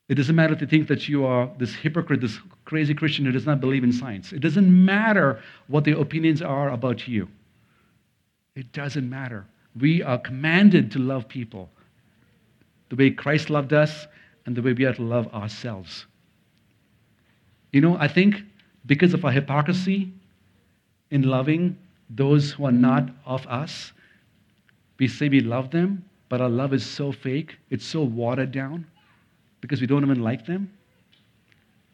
It 0.10 0.16
doesn't 0.16 0.36
matter 0.36 0.52
if 0.52 0.60
they 0.60 0.66
think 0.66 0.90
that 0.90 1.08
you 1.08 1.26
are 1.26 1.50
this 1.58 1.74
hypocrite, 1.74 2.20
this 2.20 2.38
crazy 2.66 2.94
Christian 2.94 3.24
who 3.24 3.32
does 3.32 3.46
not 3.46 3.62
believe 3.62 3.86
in 3.86 3.94
science. 3.94 4.34
It 4.34 4.42
doesn't 4.42 4.86
matter 4.86 5.42
what 5.68 5.86
their 5.86 5.98
opinions 5.98 6.42
are 6.42 6.72
about 6.72 7.08
you. 7.08 7.30
It 8.58 8.74
doesn't 8.74 9.10
matter. 9.10 9.46
We 9.80 10.04
are 10.04 10.18
commanded 10.18 10.92
to 10.92 11.00
love 11.00 11.30
people 11.30 11.70
the 12.90 12.98
way 12.98 13.10
Christ 13.12 13.50
loved 13.50 13.72
us 13.72 14.08
and 14.48 14.56
the 14.56 14.62
way 14.62 14.74
we 14.74 14.86
are 14.86 14.94
to 14.94 15.04
love 15.04 15.28
ourselves. 15.34 16.08
You 17.74 17.82
know, 17.82 17.98
I 18.00 18.08
think 18.08 18.42
because 18.86 19.14
of 19.14 19.24
our 19.26 19.32
hypocrisy 19.32 20.12
in 21.12 21.24
loving 21.24 21.78
those 22.10 22.52
who 22.54 22.66
are 22.66 22.72
not 22.72 23.10
of 23.26 23.46
us, 23.46 23.92
we 24.98 25.08
say 25.08 25.28
we 25.28 25.42
love 25.42 25.70
them, 25.70 26.04
but 26.30 26.42
our 26.42 26.50
love 26.50 26.74
is 26.74 26.86
so 26.86 27.12
fake, 27.12 27.58
it's 27.70 27.86
so 27.86 28.02
watered 28.02 28.52
down 28.52 28.88
because 29.60 29.82
we 29.82 29.88
don't 29.88 30.04
even 30.04 30.24
like 30.24 30.46
them? 30.46 30.72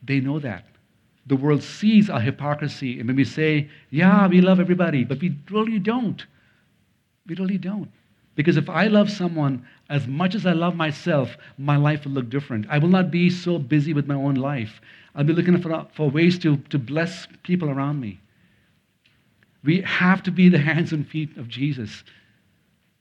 They 0.04 0.20
know 0.20 0.40
that. 0.40 0.66
The 1.26 1.36
world 1.36 1.64
sees 1.64 2.10
our 2.10 2.20
hypocrisy. 2.20 3.00
And 3.00 3.08
when 3.08 3.16
we 3.16 3.24
say, 3.26 3.70
yeah, 3.90 4.28
we 4.28 4.42
love 4.42 4.60
everybody, 4.60 5.04
but 5.06 5.20
we 5.20 5.36
really 5.50 5.80
don't. 5.80 6.24
We 7.26 7.36
really 7.36 7.58
don't. 7.58 7.90
Because 8.36 8.58
if 8.58 8.70
I 8.70 8.88
love 8.88 9.10
someone 9.10 9.66
as 9.90 10.08
much 10.08 10.34
as 10.34 10.46
I 10.46 10.54
love 10.54 10.76
myself, 10.76 11.38
my 11.58 11.78
life 11.78 12.06
will 12.06 12.14
look 12.14 12.30
different. 12.30 12.66
I 12.70 12.80
will 12.80 12.90
not 12.90 13.12
be 13.12 13.30
so 13.30 13.60
busy 13.60 13.94
with 13.94 14.08
my 14.08 14.16
own 14.16 14.36
life. 14.36 14.82
I'll 15.16 15.24
be 15.24 15.34
looking 15.34 15.62
for, 15.62 15.88
for 15.94 16.10
ways 16.10 16.40
to, 16.40 16.58
to 16.58 16.80
bless 16.80 17.28
people 17.44 17.70
around 17.70 18.00
me. 18.00 18.20
We 19.64 19.82
have 19.82 20.24
to 20.24 20.32
be 20.32 20.50
the 20.50 20.58
hands 20.58 20.92
and 20.92 21.08
feet 21.08 21.38
of 21.38 21.48
Jesus. 21.48 22.04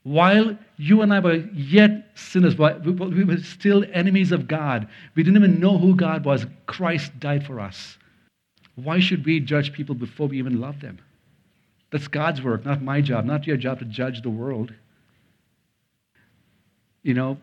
While 0.05 0.59
you 0.77 1.03
and 1.03 1.12
I 1.14 1.21
were 1.21 1.45
yet 1.55 2.11
sinners, 2.14 2.59
we 2.59 3.25
were 3.25 3.38
still 3.38 3.85
enemies 3.92 4.33
of 4.33 4.49
God. 4.49 4.88
We 5.14 5.23
didn't 5.23 5.42
even 5.42 5.61
know 5.61 5.79
who 5.79 5.95
God 5.95 6.25
was. 6.25 6.47
Christ 6.66 7.18
died 7.21 7.47
for 7.47 7.61
us. 7.61 7.99
Why 8.75 9.01
should 9.01 9.25
we 9.25 9.40
judge 9.40 9.73
people 9.73 9.95
before 9.95 10.29
we 10.29 10.38
even 10.38 10.61
love 10.61 10.81
them? 10.81 10.99
That's 11.90 12.09
God's 12.09 12.42
work, 12.42 12.64
not 12.64 12.83
my 12.83 13.01
job, 13.01 13.25
not 13.25 13.47
your 13.47 13.57
job 13.57 13.79
to 13.79 13.85
judge 13.85 14.23
the 14.23 14.31
world. 14.31 14.73
You 17.03 17.15
know, 17.15 17.38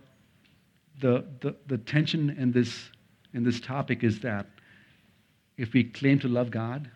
the, 1.01 1.25
the, 1.41 1.55
the 1.67 1.77
tension 1.77 2.35
in 2.37 2.51
this, 2.51 2.89
in 3.33 3.43
this 3.43 3.59
topic 3.59 4.03
is 4.03 4.19
that 4.21 4.47
if 5.57 5.73
we 5.73 5.83
claim 5.83 6.19
to 6.19 6.27
love 6.27 6.51
God, 6.51 6.89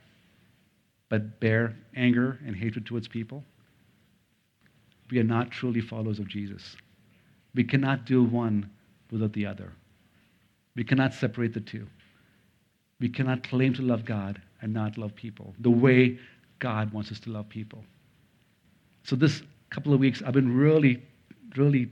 but 1.10 1.40
bear 1.40 1.76
anger 1.96 2.40
and 2.46 2.56
hatred 2.56 2.86
towards 2.86 3.08
people, 3.08 3.44
we 5.12 5.20
are 5.20 5.24
not 5.24 5.52
truly 5.52 5.82
followers 5.82 6.20
of 6.20 6.28
Jesus. 6.28 6.76
We 7.54 7.64
cannot 7.64 8.06
do 8.06 8.24
one 8.24 8.70
without 9.12 9.34
the 9.34 9.46
other. 9.46 9.72
We 10.76 10.84
cannot 10.84 11.14
separate 11.14 11.54
the 11.54 11.62
two. 11.62 11.88
We 13.00 13.10
cannot 13.10 13.44
claim 13.44 13.74
to 13.76 13.82
love 13.82 14.06
God 14.06 14.42
and 14.62 14.74
not 14.74 14.98
love 14.98 15.14
people 15.14 15.54
the 15.60 15.70
way 15.70 16.18
God 16.60 16.92
wants 16.94 17.12
us 17.12 17.20
to 17.22 17.30
love 17.30 17.50
people. 17.50 17.84
So, 19.04 19.16
this 19.16 19.44
couple 19.70 19.94
of 19.94 20.00
weeks, 20.00 20.22
I've 20.26 20.34
been 20.34 20.56
really, 20.56 21.04
really, 21.58 21.92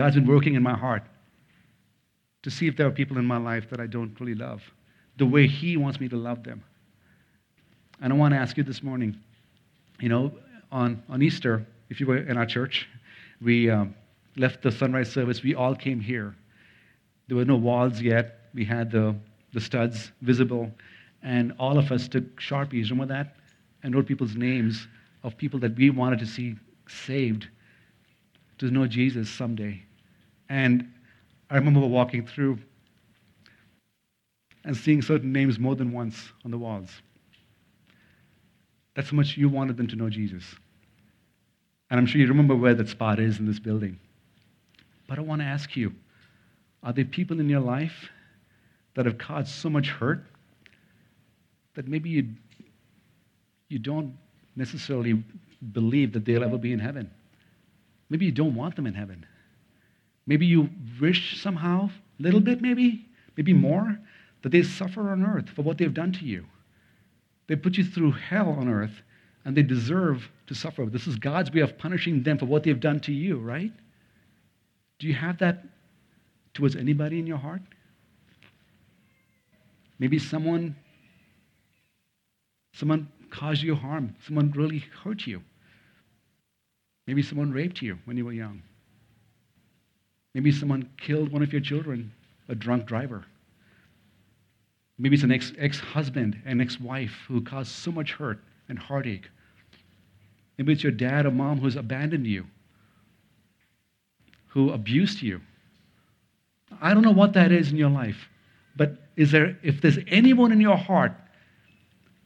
God's 0.00 0.14
been 0.14 0.26
working 0.26 0.54
in 0.54 0.62
my 0.62 0.74
heart 0.74 1.02
to 2.42 2.50
see 2.50 2.66
if 2.66 2.74
there 2.74 2.86
are 2.86 2.90
people 2.90 3.18
in 3.18 3.26
my 3.26 3.36
life 3.36 3.68
that 3.68 3.80
I 3.80 3.86
don't 3.86 4.18
really 4.18 4.34
love 4.34 4.62
the 5.18 5.26
way 5.26 5.46
He 5.46 5.76
wants 5.76 6.00
me 6.00 6.08
to 6.08 6.16
love 6.16 6.42
them. 6.42 6.64
And 8.00 8.10
I 8.10 8.16
want 8.16 8.32
to 8.32 8.38
ask 8.38 8.56
you 8.56 8.64
this 8.64 8.82
morning 8.82 9.20
you 10.00 10.08
know, 10.08 10.32
on, 10.72 11.02
on 11.10 11.20
Easter, 11.20 11.66
if 11.90 12.00
you 12.00 12.06
were 12.06 12.16
in 12.16 12.38
our 12.38 12.46
church, 12.46 12.88
we 13.42 13.68
um, 13.68 13.94
left 14.38 14.62
the 14.62 14.72
sunrise 14.72 15.12
service, 15.12 15.42
we 15.42 15.54
all 15.54 15.74
came 15.74 16.00
here. 16.00 16.34
There 17.28 17.36
were 17.36 17.44
no 17.44 17.56
walls 17.56 18.00
yet. 18.00 18.48
We 18.54 18.64
had 18.64 18.90
the, 18.90 19.14
the 19.52 19.60
studs 19.60 20.12
visible, 20.22 20.72
and 21.22 21.52
all 21.58 21.76
of 21.76 21.92
us 21.92 22.08
took 22.08 22.40
Sharpies, 22.40 22.88
remember 22.88 23.12
that? 23.12 23.36
And 23.82 23.94
wrote 23.94 24.06
people's 24.06 24.34
names 24.34 24.88
of 25.24 25.36
people 25.36 25.60
that 25.60 25.76
we 25.76 25.90
wanted 25.90 26.20
to 26.20 26.26
see 26.26 26.56
saved 26.88 27.48
to 28.60 28.70
know 28.70 28.86
Jesus 28.86 29.28
someday. 29.28 29.84
And 30.50 30.92
I 31.48 31.54
remember 31.54 31.80
walking 31.80 32.26
through 32.26 32.58
and 34.64 34.76
seeing 34.76 35.00
certain 35.00 35.32
names 35.32 35.58
more 35.58 35.76
than 35.76 35.92
once 35.92 36.32
on 36.44 36.50
the 36.50 36.58
walls. 36.58 36.90
That's 38.94 39.10
how 39.10 39.16
much 39.16 39.36
you 39.36 39.48
wanted 39.48 39.76
them 39.76 39.86
to 39.86 39.96
know 39.96 40.10
Jesus. 40.10 40.44
And 41.88 41.98
I'm 41.98 42.06
sure 42.06 42.20
you 42.20 42.26
remember 42.26 42.56
where 42.56 42.74
that 42.74 42.88
spot 42.88 43.20
is 43.20 43.38
in 43.38 43.46
this 43.46 43.60
building. 43.60 43.98
But 45.08 45.18
I 45.18 45.22
want 45.22 45.40
to 45.40 45.46
ask 45.46 45.76
you 45.76 45.94
are 46.82 46.92
there 46.92 47.04
people 47.04 47.40
in 47.40 47.48
your 47.48 47.60
life 47.60 48.10
that 48.94 49.06
have 49.06 49.18
caused 49.18 49.48
so 49.48 49.70
much 49.70 49.88
hurt 49.88 50.24
that 51.74 51.86
maybe 51.86 52.10
you, 52.10 52.28
you 53.68 53.78
don't 53.78 54.16
necessarily 54.56 55.22
believe 55.72 56.12
that 56.14 56.24
they'll 56.24 56.42
ever 56.42 56.58
be 56.58 56.72
in 56.72 56.80
heaven? 56.80 57.10
Maybe 58.08 58.26
you 58.26 58.32
don't 58.32 58.54
want 58.54 58.76
them 58.76 58.86
in 58.86 58.94
heaven. 58.94 59.26
Maybe 60.26 60.46
you 60.46 60.70
wish 61.00 61.40
somehow, 61.40 61.90
a 62.18 62.22
little 62.22 62.40
bit 62.40 62.60
maybe, 62.60 63.06
maybe 63.36 63.52
mm-hmm. 63.52 63.62
more, 63.62 63.98
that 64.42 64.50
they 64.50 64.62
suffer 64.62 65.10
on 65.10 65.24
earth 65.24 65.48
for 65.50 65.62
what 65.62 65.78
they've 65.78 65.92
done 65.92 66.12
to 66.12 66.24
you. 66.24 66.44
They 67.46 67.56
put 67.56 67.76
you 67.76 67.84
through 67.84 68.12
hell 68.12 68.50
on 68.50 68.68
earth, 68.68 69.02
and 69.44 69.56
they 69.56 69.62
deserve 69.62 70.28
to 70.46 70.54
suffer. 70.54 70.86
This 70.86 71.06
is 71.06 71.16
God's 71.16 71.50
way 71.52 71.60
of 71.60 71.78
punishing 71.78 72.22
them 72.22 72.38
for 72.38 72.46
what 72.46 72.62
they've 72.62 72.78
done 72.78 73.00
to 73.00 73.12
you, 73.12 73.38
right? 73.38 73.72
Do 74.98 75.06
you 75.06 75.14
have 75.14 75.38
that 75.38 75.64
towards 76.54 76.76
anybody 76.76 77.18
in 77.18 77.26
your 77.26 77.38
heart? 77.38 77.62
Maybe 79.98 80.18
someone 80.18 80.76
someone 82.72 83.08
caused 83.30 83.62
you 83.62 83.74
harm. 83.74 84.14
Someone 84.26 84.52
really 84.52 84.84
hurt 85.02 85.26
you. 85.26 85.42
Maybe 87.06 87.22
someone 87.22 87.52
raped 87.52 87.82
you 87.82 87.98
when 88.04 88.16
you 88.16 88.24
were 88.24 88.32
young. 88.32 88.62
Maybe 90.34 90.52
someone 90.52 90.88
killed 90.96 91.32
one 91.32 91.42
of 91.42 91.52
your 91.52 91.60
children, 91.60 92.12
a 92.48 92.54
drunk 92.54 92.86
driver. 92.86 93.24
Maybe 94.98 95.14
it's 95.14 95.24
an 95.24 95.32
ex, 95.32 95.52
ex-husband 95.58 96.40
and 96.44 96.60
ex-wife 96.60 97.12
who 97.26 97.40
caused 97.40 97.72
so 97.72 97.90
much 97.90 98.12
hurt 98.12 98.38
and 98.68 98.78
heartache. 98.78 99.28
Maybe 100.58 100.74
it's 100.74 100.82
your 100.82 100.92
dad 100.92 101.26
or 101.26 101.30
mom 101.30 101.58
who's 101.58 101.76
abandoned 101.76 102.26
you, 102.26 102.46
who 104.48 104.70
abused 104.70 105.22
you. 105.22 105.40
I 106.80 106.92
don't 106.92 107.02
know 107.02 107.10
what 107.10 107.32
that 107.32 107.50
is 107.50 107.70
in 107.72 107.76
your 107.76 107.90
life, 107.90 108.28
but 108.76 109.08
is 109.16 109.32
there, 109.32 109.58
if 109.62 109.80
there's 109.80 109.98
anyone 110.06 110.52
in 110.52 110.60
your 110.60 110.76
heart 110.76 111.12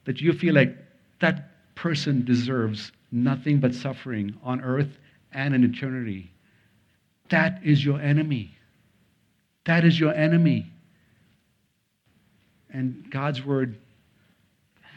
that 0.04 0.20
you 0.20 0.32
feel 0.32 0.54
like 0.54 0.76
that 1.20 1.74
person 1.76 2.24
deserves 2.24 2.92
nothing 3.12 3.60
but 3.60 3.74
suffering 3.74 4.36
on 4.42 4.60
earth 4.60 4.98
and 5.32 5.54
in 5.54 5.64
eternity, 5.64 6.30
that 7.30 7.60
is 7.64 7.84
your 7.84 8.00
enemy. 8.00 8.56
That 9.64 9.84
is 9.84 9.98
your 9.98 10.14
enemy. 10.14 10.66
And 12.70 13.08
God's 13.10 13.44
word 13.44 13.78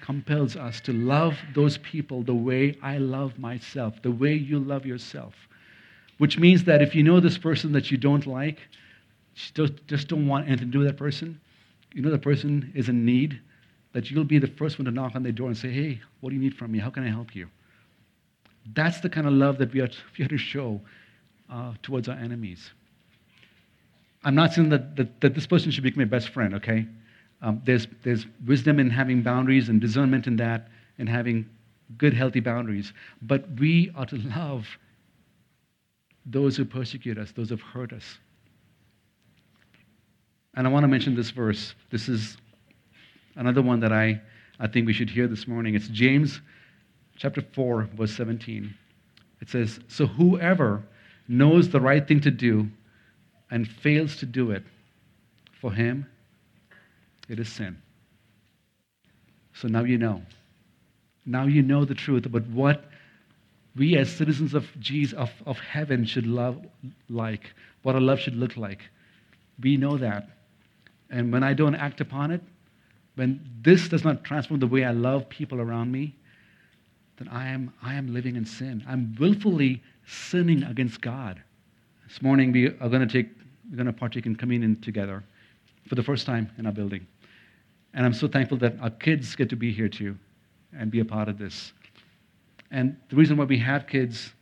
compels 0.01 0.55
us 0.55 0.79
to 0.81 0.93
love 0.93 1.37
those 1.53 1.77
people 1.79 2.23
the 2.23 2.33
way 2.33 2.77
I 2.81 2.97
love 2.97 3.37
myself, 3.37 4.01
the 4.01 4.11
way 4.11 4.33
you 4.33 4.59
love 4.59 4.85
yourself. 4.85 5.33
Which 6.17 6.39
means 6.39 6.63
that 6.63 6.81
if 6.81 6.95
you 6.95 7.03
know 7.03 7.19
this 7.19 7.37
person 7.37 7.71
that 7.73 7.91
you 7.91 7.97
don't 7.97 8.25
like, 8.25 8.59
just 9.35 10.07
don't 10.07 10.27
want 10.27 10.47
anything 10.47 10.67
to 10.67 10.71
do 10.71 10.79
with 10.79 10.87
that 10.87 10.97
person, 10.97 11.39
you 11.93 12.01
know 12.01 12.09
the 12.09 12.17
person 12.17 12.71
is 12.75 12.89
in 12.89 13.05
need, 13.05 13.39
that 13.93 14.09
you'll 14.09 14.23
be 14.23 14.39
the 14.39 14.47
first 14.47 14.79
one 14.79 14.85
to 14.85 14.91
knock 14.91 15.15
on 15.15 15.23
their 15.23 15.31
door 15.31 15.47
and 15.47 15.57
say, 15.57 15.69
Hey, 15.69 16.01
what 16.21 16.29
do 16.29 16.35
you 16.35 16.41
need 16.41 16.55
from 16.55 16.71
me? 16.71 16.79
How 16.79 16.89
can 16.89 17.03
I 17.03 17.09
help 17.09 17.35
you? 17.35 17.47
That's 18.73 18.99
the 18.99 19.09
kind 19.09 19.27
of 19.27 19.33
love 19.33 19.57
that 19.59 19.73
we 19.73 19.81
are, 19.81 19.87
to 20.27 20.37
show 20.37 20.81
uh, 21.51 21.73
towards 21.81 22.09
our 22.09 22.17
enemies. 22.17 22.71
I'm 24.23 24.35
not 24.35 24.53
saying 24.53 24.69
that, 24.69 24.95
that, 24.95 25.21
that, 25.21 25.35
this 25.35 25.47
person 25.47 25.71
should 25.71 25.83
become 25.83 26.01
my 26.01 26.05
best 26.05 26.29
friend, 26.29 26.55
okay? 26.55 26.85
Um, 27.41 27.61
there's, 27.65 27.87
there's 28.03 28.25
wisdom 28.45 28.79
in 28.79 28.89
having 28.89 29.21
boundaries 29.21 29.69
and 29.69 29.79
discernment 29.79 30.27
in 30.27 30.35
that, 30.37 30.69
and 30.97 31.07
having 31.07 31.47
good, 31.97 32.13
healthy 32.13 32.39
boundaries. 32.39 32.91
But 33.21 33.45
we 33.59 33.91
are 33.95 34.05
to 34.07 34.17
love 34.17 34.67
those 36.25 36.57
who 36.57 36.65
persecute 36.65 37.17
us, 37.17 37.31
those 37.31 37.49
who 37.49 37.55
have 37.55 37.61
hurt 37.61 37.93
us. 37.93 38.17
And 40.55 40.67
I 40.67 40.69
want 40.69 40.83
to 40.83 40.87
mention 40.87 41.15
this 41.15 41.29
verse. 41.29 41.75
This 41.91 42.09
is 42.09 42.35
another 43.35 43.61
one 43.61 43.79
that 43.79 43.93
I, 43.93 44.19
I 44.59 44.67
think 44.67 44.87
we 44.87 44.93
should 44.93 45.09
hear 45.09 45.27
this 45.27 45.47
morning. 45.47 45.75
It's 45.75 45.87
James 45.87 46.41
chapter 47.17 47.41
4, 47.53 47.89
verse 47.95 48.13
17. 48.15 48.73
It 49.39 49.49
says, 49.49 49.79
So 49.87 50.07
whoever 50.07 50.83
knows 51.27 51.69
the 51.69 51.81
right 51.81 52.07
thing 52.07 52.21
to 52.21 52.31
do 52.31 52.67
and 53.49 53.67
fails 53.67 54.17
to 54.17 54.25
do 54.25 54.51
it, 54.51 54.63
for 55.61 55.71
him 55.73 56.05
it 57.29 57.39
is 57.39 57.49
sin. 57.49 57.77
So 59.53 59.67
now 59.67 59.83
you 59.83 59.97
know. 59.97 60.21
Now 61.25 61.45
you 61.45 61.61
know 61.61 61.83
the 61.83 61.95
truth 61.95 62.25
about 62.25 62.47
what 62.47 62.85
we 63.75 63.97
as 63.97 64.09
citizens 64.09 64.53
of 64.53 64.65
Jesus, 64.79 65.17
of, 65.17 65.29
of 65.45 65.57
heaven, 65.59 66.05
should 66.05 66.25
love 66.25 66.59
like, 67.09 67.53
what 67.83 67.95
our 67.95 68.01
love 68.01 68.19
should 68.19 68.35
look 68.35 68.57
like. 68.57 68.81
We 69.61 69.77
know 69.77 69.97
that. 69.97 70.29
And 71.09 71.31
when 71.31 71.43
I 71.43 71.53
don't 71.53 71.75
act 71.75 72.01
upon 72.01 72.31
it, 72.31 72.41
when 73.15 73.47
this 73.61 73.87
does 73.87 74.03
not 74.03 74.23
transform 74.23 74.59
the 74.59 74.67
way 74.67 74.83
I 74.83 74.91
love 74.91 75.29
people 75.29 75.59
around 75.59 75.91
me, 75.91 76.15
then 77.17 77.27
I 77.29 77.47
am, 77.49 77.73
I 77.81 77.95
am 77.95 78.13
living 78.13 78.35
in 78.35 78.45
sin. 78.45 78.83
I'm 78.87 79.15
willfully 79.19 79.81
sinning 80.05 80.63
against 80.63 81.01
God. 81.01 81.41
This 82.07 82.21
morning 82.21 82.51
we 82.51 82.67
are 82.67 82.89
going 82.89 83.05
to 83.05 83.07
take, 83.07 83.29
we're 83.69 83.77
going 83.77 83.87
to 83.87 83.93
partake 83.93 84.25
in 84.25 84.35
communion 84.35 84.79
together 84.81 85.23
for 85.87 85.95
the 85.95 86.03
first 86.03 86.25
time 86.25 86.49
in 86.57 86.65
our 86.65 86.71
building. 86.71 87.05
And 87.93 88.05
I'm 88.05 88.13
so 88.13 88.27
thankful 88.27 88.57
that 88.59 88.75
our 88.81 88.91
kids 88.91 89.35
get 89.35 89.49
to 89.49 89.55
be 89.55 89.71
here 89.71 89.89
too 89.89 90.15
and 90.77 90.91
be 90.91 90.99
a 90.99 91.05
part 91.05 91.27
of 91.27 91.37
this. 91.37 91.73
And 92.71 92.95
the 93.09 93.15
reason 93.15 93.37
why 93.37 93.45
we 93.45 93.57
have 93.59 93.87
kids 93.87 94.33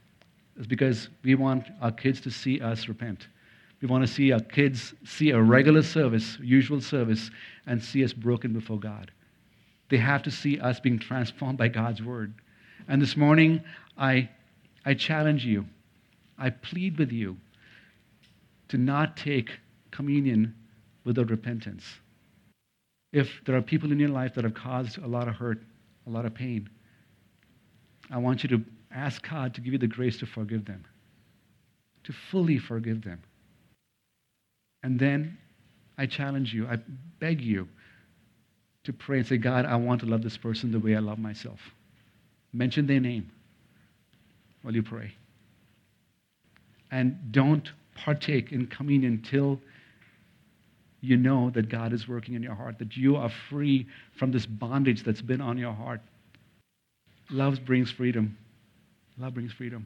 is 0.57 0.67
because 0.67 1.09
we 1.23 1.35
want 1.35 1.67
our 1.81 1.91
kids 1.91 2.19
to 2.21 2.31
see 2.31 2.59
us 2.59 2.87
repent. 2.87 3.27
We 3.81 3.87
want 3.87 4.05
to 4.05 4.11
see 4.11 4.31
our 4.31 4.39
kids 4.39 4.93
see 5.03 5.29
a 5.31 5.41
regular 5.41 5.83
service, 5.83 6.37
usual 6.41 6.81
service, 6.81 7.29
and 7.67 7.81
see 7.81 8.03
us 8.03 8.13
broken 8.13 8.51
before 8.53 8.79
God. 8.79 9.11
They 9.89 9.97
have 9.97 10.23
to 10.23 10.31
see 10.31 10.59
us 10.59 10.79
being 10.79 10.97
transformed 10.97 11.57
by 11.57 11.67
God's 11.67 12.01
word. 12.01 12.33
And 12.87 13.01
this 13.01 13.17
morning, 13.17 13.61
I, 13.97 14.29
I 14.85 14.93
challenge 14.93 15.45
you, 15.45 15.65
I 16.37 16.49
plead 16.49 16.97
with 16.97 17.11
you 17.11 17.37
to 18.69 18.77
not 18.77 19.17
take 19.17 19.51
communion 19.91 20.55
without 21.03 21.29
repentance 21.29 21.83
if 23.15 23.41
there 23.45 23.55
are 23.55 23.61
people 23.61 23.93
in 23.93 23.99
your 23.99 24.09
life 24.09 24.35
that 24.35 24.43
have 24.43 24.53
caused 24.53 24.97
a 24.97 25.07
lot 25.07 25.29
of 25.29 25.35
hurt, 25.35 25.63
a 26.05 26.09
lot 26.09 26.25
of 26.25 26.33
pain, 26.35 26.69
I 28.11 28.17
want 28.17 28.43
you 28.43 28.49
to 28.49 28.61
ask 28.91 29.25
God 29.27 29.53
to 29.53 29.61
give 29.61 29.71
you 29.71 29.79
the 29.79 29.87
grace 29.87 30.17
to 30.17 30.25
forgive 30.25 30.65
them, 30.65 30.83
to 32.03 32.11
fully 32.11 32.57
forgive 32.57 33.05
them. 33.05 33.21
And 34.83 34.99
then 34.99 35.37
I 35.97 36.07
challenge 36.07 36.53
you, 36.53 36.67
I 36.67 36.75
beg 37.19 37.39
you 37.39 37.69
to 38.83 38.91
pray 38.91 39.19
and 39.19 39.27
say, 39.27 39.37
God, 39.37 39.65
I 39.65 39.77
want 39.77 40.01
to 40.01 40.07
love 40.07 40.21
this 40.21 40.35
person 40.35 40.73
the 40.73 40.79
way 40.79 40.97
I 40.97 40.99
love 40.99 41.17
myself. 41.17 41.61
Mention 42.55 42.87
their 42.87 43.01
name 43.01 43.29
while 44.61 44.73
you 44.73 44.81
pray. 44.81 45.13
And 46.89 47.33
don't 47.33 47.69
partake 47.95 48.53
in 48.53 48.67
communion 48.67 49.21
until 49.23 49.59
you 51.01 51.17
know 51.17 51.49
that 51.49 51.67
God 51.67 51.91
is 51.91 52.07
working 52.07 52.33
in 52.33 52.41
your 52.41 52.55
heart, 52.55 52.79
that 52.79 52.95
you 52.95 53.17
are 53.17 53.29
free 53.49 53.87
from 54.17 54.31
this 54.31 54.45
bondage 54.45 55.03
that's 55.03 55.21
been 55.21 55.41
on 55.41 55.57
your 55.57 55.73
heart. 55.73 55.99
Love 57.29 57.65
brings 57.65 57.91
freedom. 57.91 58.37
Love 59.17 59.33
brings 59.33 59.51
freedom. 59.51 59.85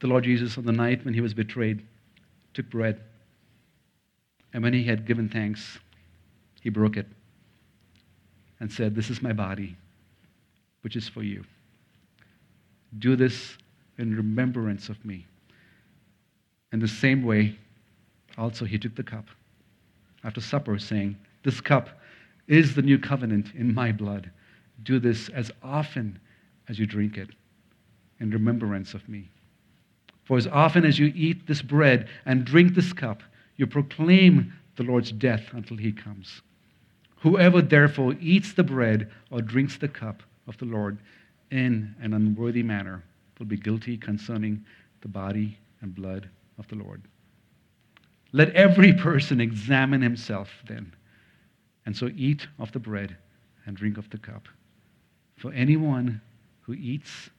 The 0.00 0.08
Lord 0.08 0.24
Jesus, 0.24 0.58
on 0.58 0.64
the 0.64 0.72
night 0.72 1.04
when 1.04 1.14
he 1.14 1.20
was 1.20 1.32
betrayed, 1.32 1.86
took 2.54 2.68
bread. 2.70 3.00
And 4.52 4.64
when 4.64 4.74
he 4.74 4.82
had 4.82 5.06
given 5.06 5.28
thanks, 5.28 5.78
he 6.60 6.70
broke 6.70 6.96
it 6.96 7.06
and 8.58 8.72
said, 8.72 8.96
This 8.96 9.10
is 9.10 9.22
my 9.22 9.32
body, 9.32 9.76
which 10.82 10.96
is 10.96 11.08
for 11.08 11.22
you. 11.22 11.44
Do 12.98 13.16
this 13.16 13.56
in 13.98 14.16
remembrance 14.16 14.88
of 14.88 15.04
me. 15.04 15.26
In 16.72 16.78
the 16.78 16.88
same 16.88 17.22
way, 17.22 17.56
also 18.36 18.64
he 18.64 18.78
took 18.78 18.94
the 18.94 19.02
cup 19.02 19.26
after 20.24 20.40
supper, 20.40 20.78
saying, 20.78 21.16
This 21.44 21.60
cup 21.60 22.00
is 22.46 22.74
the 22.74 22.82
new 22.82 22.98
covenant 22.98 23.54
in 23.54 23.74
my 23.74 23.92
blood. 23.92 24.30
Do 24.82 24.98
this 24.98 25.28
as 25.30 25.50
often 25.62 26.18
as 26.68 26.78
you 26.78 26.86
drink 26.86 27.16
it 27.16 27.30
in 28.20 28.30
remembrance 28.30 28.94
of 28.94 29.08
me. 29.08 29.30
For 30.24 30.36
as 30.36 30.46
often 30.46 30.84
as 30.84 30.98
you 30.98 31.12
eat 31.14 31.46
this 31.46 31.62
bread 31.62 32.08
and 32.26 32.44
drink 32.44 32.74
this 32.74 32.92
cup, 32.92 33.22
you 33.56 33.66
proclaim 33.66 34.52
the 34.76 34.82
Lord's 34.82 35.10
death 35.10 35.50
until 35.52 35.76
he 35.76 35.92
comes. 35.92 36.42
Whoever 37.20 37.62
therefore 37.62 38.14
eats 38.20 38.52
the 38.52 38.62
bread 38.62 39.10
or 39.30 39.40
drinks 39.40 39.76
the 39.76 39.88
cup 39.88 40.22
of 40.48 40.56
the 40.58 40.64
Lord 40.64 40.98
in 41.50 41.94
an 42.00 42.14
unworthy 42.14 42.62
manner 42.62 43.02
will 43.38 43.46
be 43.46 43.56
guilty 43.56 43.96
concerning 43.96 44.64
the 45.00 45.08
body 45.08 45.58
and 45.80 45.94
blood 45.94 46.28
of 46.58 46.66
the 46.68 46.74
Lord. 46.74 47.02
Let 48.32 48.50
every 48.54 48.92
person 48.92 49.40
examine 49.40 50.02
himself 50.02 50.50
then, 50.66 50.92
and 51.86 51.96
so 51.96 52.10
eat 52.16 52.46
of 52.58 52.72
the 52.72 52.78
bread 52.78 53.16
and 53.66 53.76
drink 53.76 53.96
of 53.96 54.10
the 54.10 54.18
cup. 54.18 54.48
For 55.36 55.52
anyone 55.52 56.20
who 56.62 56.74
eats 56.74 57.30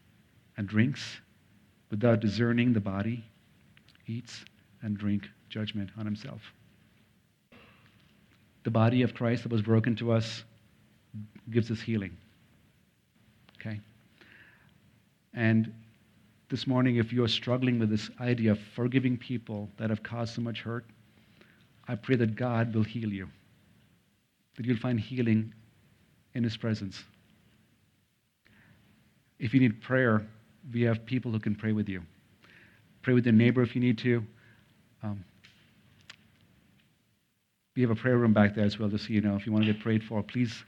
and 0.58 0.68
drinks 0.68 1.20
without 1.92 2.22
discerning 2.22 2.74
the 2.74 2.80
body 2.80 3.24
eats 4.08 4.46
and 4.82 4.98
drink 4.98 5.28
judgment 5.50 5.90
on 5.98 6.06
himself. 6.06 6.42
The 8.64 8.72
body 8.72 9.02
of 9.04 9.14
Christ 9.14 9.44
that 9.44 9.52
was 9.52 9.62
broken 9.62 9.96
to 9.98 10.12
us 10.12 10.44
gives 11.52 11.72
us 11.72 11.82
healing. 11.82 12.16
Okay? 13.60 13.80
And 15.34 15.74
this 16.50 16.66
morning, 16.66 16.96
if 16.96 17.14
you're 17.14 17.28
struggling 17.28 17.80
with 17.80 17.90
this 17.90 18.10
idea 18.20 18.52
of 18.52 18.60
forgiving 18.76 19.18
people 19.18 19.70
that 19.78 19.90
have 19.90 20.02
caused 20.02 20.34
so 20.34 20.42
much 20.42 20.62
hurt, 20.62 20.86
I 21.88 21.96
pray 21.96 22.16
that 22.18 22.36
God 22.36 22.74
will 22.74 22.84
heal 22.84 23.12
you, 23.12 23.28
that 24.58 24.66
you'll 24.66 24.78
find 24.78 25.00
healing 25.00 25.54
in 26.34 26.44
His 26.44 26.58
presence. 26.58 27.04
If 29.40 29.54
you 29.54 29.60
need 29.60 29.82
prayer, 29.82 30.26
we 30.74 30.82
have 30.84 31.06
people 31.06 31.32
who 31.32 31.40
can 31.40 31.56
pray 31.56 31.72
with 31.72 31.88
you. 31.88 32.02
Pray 33.02 33.14
with 33.14 33.26
your 33.26 33.34
neighbor 33.34 33.62
if 33.62 33.76
you 33.76 33.82
need 33.82 33.98
to. 34.00 34.24
Um, 35.02 35.24
we 37.76 37.82
have 37.84 37.92
a 37.92 37.96
prayer 37.96 38.18
room 38.18 38.34
back 38.34 38.56
there 38.56 38.66
as 38.66 38.78
well, 38.78 38.90
just 38.90 39.06
so 39.06 39.14
you 39.14 39.22
know. 39.22 39.36
If 39.36 39.46
you 39.46 39.54
want 39.54 39.66
to 39.66 39.72
get 39.72 39.82
prayed 39.82 40.04
for, 40.04 40.22
please 40.22 40.64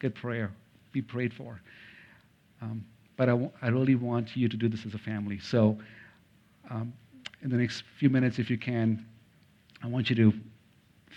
get 0.00 0.14
prayer. 0.14 0.50
Be 0.92 1.00
prayed 1.00 1.32
for. 1.32 1.60
Um, 2.62 2.84
but 3.16 3.28
I, 3.28 3.32
w- 3.32 3.50
I 3.60 3.68
really 3.68 3.96
want 3.96 4.36
you 4.36 4.48
to 4.48 4.56
do 4.56 4.68
this 4.68 4.86
as 4.86 4.94
a 4.94 4.98
family. 4.98 5.38
So, 5.38 5.78
um, 6.70 6.92
in 7.42 7.50
the 7.50 7.56
next 7.56 7.82
few 7.98 8.08
minutes, 8.08 8.38
if 8.38 8.48
you 8.48 8.56
can, 8.56 9.04
I 9.82 9.88
want 9.88 10.08
you 10.08 10.16
to 10.16 10.32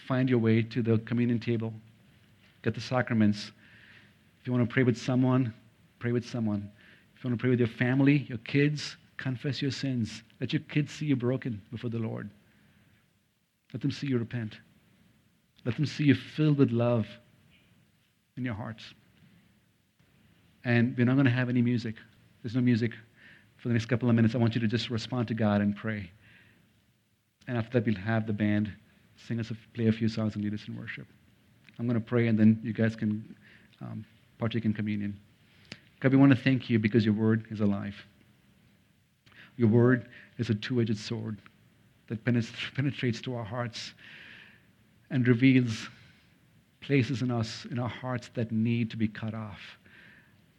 find 0.08 0.30
your 0.30 0.40
way 0.40 0.64
to 0.64 0.82
the 0.82 0.98
communion 1.00 1.40
table, 1.40 1.72
get 2.64 2.74
the 2.74 2.82
sacraments. 2.82 3.52
If 4.42 4.48
you 4.48 4.54
want 4.54 4.68
to 4.68 4.74
pray 4.74 4.84
with 4.84 4.98
someone, 4.98 5.54
pray 6.00 6.12
with 6.12 6.28
someone. 6.28 6.70
If 7.16 7.24
you 7.24 7.30
want 7.30 7.40
to 7.40 7.44
pray 7.44 7.52
with 7.52 7.60
your 7.60 7.70
family, 7.70 8.26
your 8.28 8.40
kids, 8.40 8.98
confess 9.18 9.62
your 9.62 9.72
sins. 9.72 10.24
Let 10.42 10.52
your 10.52 10.64
kids 10.64 10.92
see 10.92 11.06
you 11.06 11.16
broken 11.16 11.62
before 11.72 11.90
the 11.92 12.00
Lord. 12.00 12.30
Let 13.72 13.82
them 13.82 13.92
see 13.92 14.08
you 14.08 14.18
repent. 14.18 14.58
Let 15.64 15.76
them 15.76 15.86
see 15.86 16.06
you 16.06 16.16
filled 16.16 16.58
with 16.58 16.72
love 16.72 17.08
in 18.38 18.46
your 18.46 18.54
hearts. 18.54 18.84
And 20.66 20.98
we're 20.98 21.06
not 21.06 21.14
going 21.14 21.26
to 21.26 21.32
have 21.32 21.48
any 21.48 21.62
music. 21.62 21.96
There's 22.44 22.56
no 22.56 22.62
music 22.62 22.92
for 23.58 23.70
the 23.70 23.74
next 23.74 23.86
couple 23.86 24.10
of 24.10 24.16
minutes. 24.16 24.36
I 24.36 24.40
want 24.40 24.56
you 24.56 24.62
to 24.62 24.68
just 24.68 24.90
respond 24.90 25.28
to 25.30 25.34
God 25.34 25.62
and 25.62 25.76
pray. 25.76 26.12
And 27.48 27.58
after 27.58 27.80
that, 27.80 27.86
we'll 27.86 27.96
have 27.96 28.28
the 28.28 28.34
band 28.34 28.72
sing 29.16 29.40
us, 29.40 29.52
a, 29.52 29.56
play 29.74 29.88
a 29.88 29.92
few 29.92 30.10
songs, 30.10 30.36
and 30.36 30.44
lead 30.44 30.54
us 30.54 30.68
in 30.68 30.78
worship. 30.78 31.08
I'm 31.80 31.88
going 31.88 32.00
to 32.00 32.06
pray, 32.06 32.28
and 32.28 32.38
then 32.38 32.60
you 32.64 32.74
guys 32.74 32.96
can 32.96 33.36
um, 33.82 34.06
partake 34.40 34.66
in 34.66 34.74
communion. 34.74 35.20
God, 36.00 36.12
we 36.12 36.18
want 36.18 36.32
to 36.36 36.42
thank 36.42 36.70
you 36.70 36.80
because 36.80 37.06
your 37.06 37.14
word 37.14 37.46
is 37.52 37.62
alive. 37.62 37.96
Your 39.58 39.70
word 39.70 40.10
is 40.38 40.50
a 40.50 40.56
two 40.56 40.82
edged 40.82 40.98
sword 40.98 41.40
that 42.08 42.24
penetrates 42.76 43.22
to 43.22 43.36
our 43.36 43.44
hearts 43.44 43.94
and 45.10 45.28
reveals 45.28 45.88
places 46.82 47.22
in 47.22 47.32
us, 47.32 47.66
in 47.72 47.80
our 47.80 47.90
hearts, 47.90 48.30
that 48.34 48.52
need 48.52 48.92
to 48.92 48.98
be 48.98 49.08
cut 49.08 49.34
off. 49.34 49.60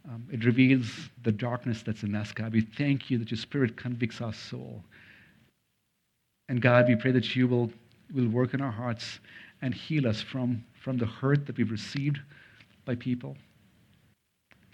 Um, 0.09 0.25
it 0.31 0.45
reveals 0.45 1.09
the 1.23 1.31
darkness 1.31 1.83
that's 1.83 2.03
in 2.03 2.15
us, 2.15 2.31
God. 2.31 2.53
We 2.53 2.61
thank 2.61 3.09
you 3.09 3.17
that 3.17 3.29
your 3.29 3.37
spirit 3.37 3.75
convicts 3.75 4.21
our 4.21 4.33
soul. 4.33 4.83
And 6.47 6.61
God, 6.61 6.87
we 6.87 6.95
pray 6.95 7.11
that 7.11 7.35
you 7.35 7.47
will, 7.47 7.69
will 8.13 8.29
work 8.29 8.53
in 8.53 8.61
our 8.61 8.71
hearts 8.71 9.19
and 9.61 9.73
heal 9.73 10.07
us 10.07 10.21
from, 10.21 10.63
from 10.81 10.97
the 10.97 11.05
hurt 11.05 11.45
that 11.45 11.57
we've 11.57 11.71
received 11.71 12.19
by 12.85 12.95
people. 12.95 13.35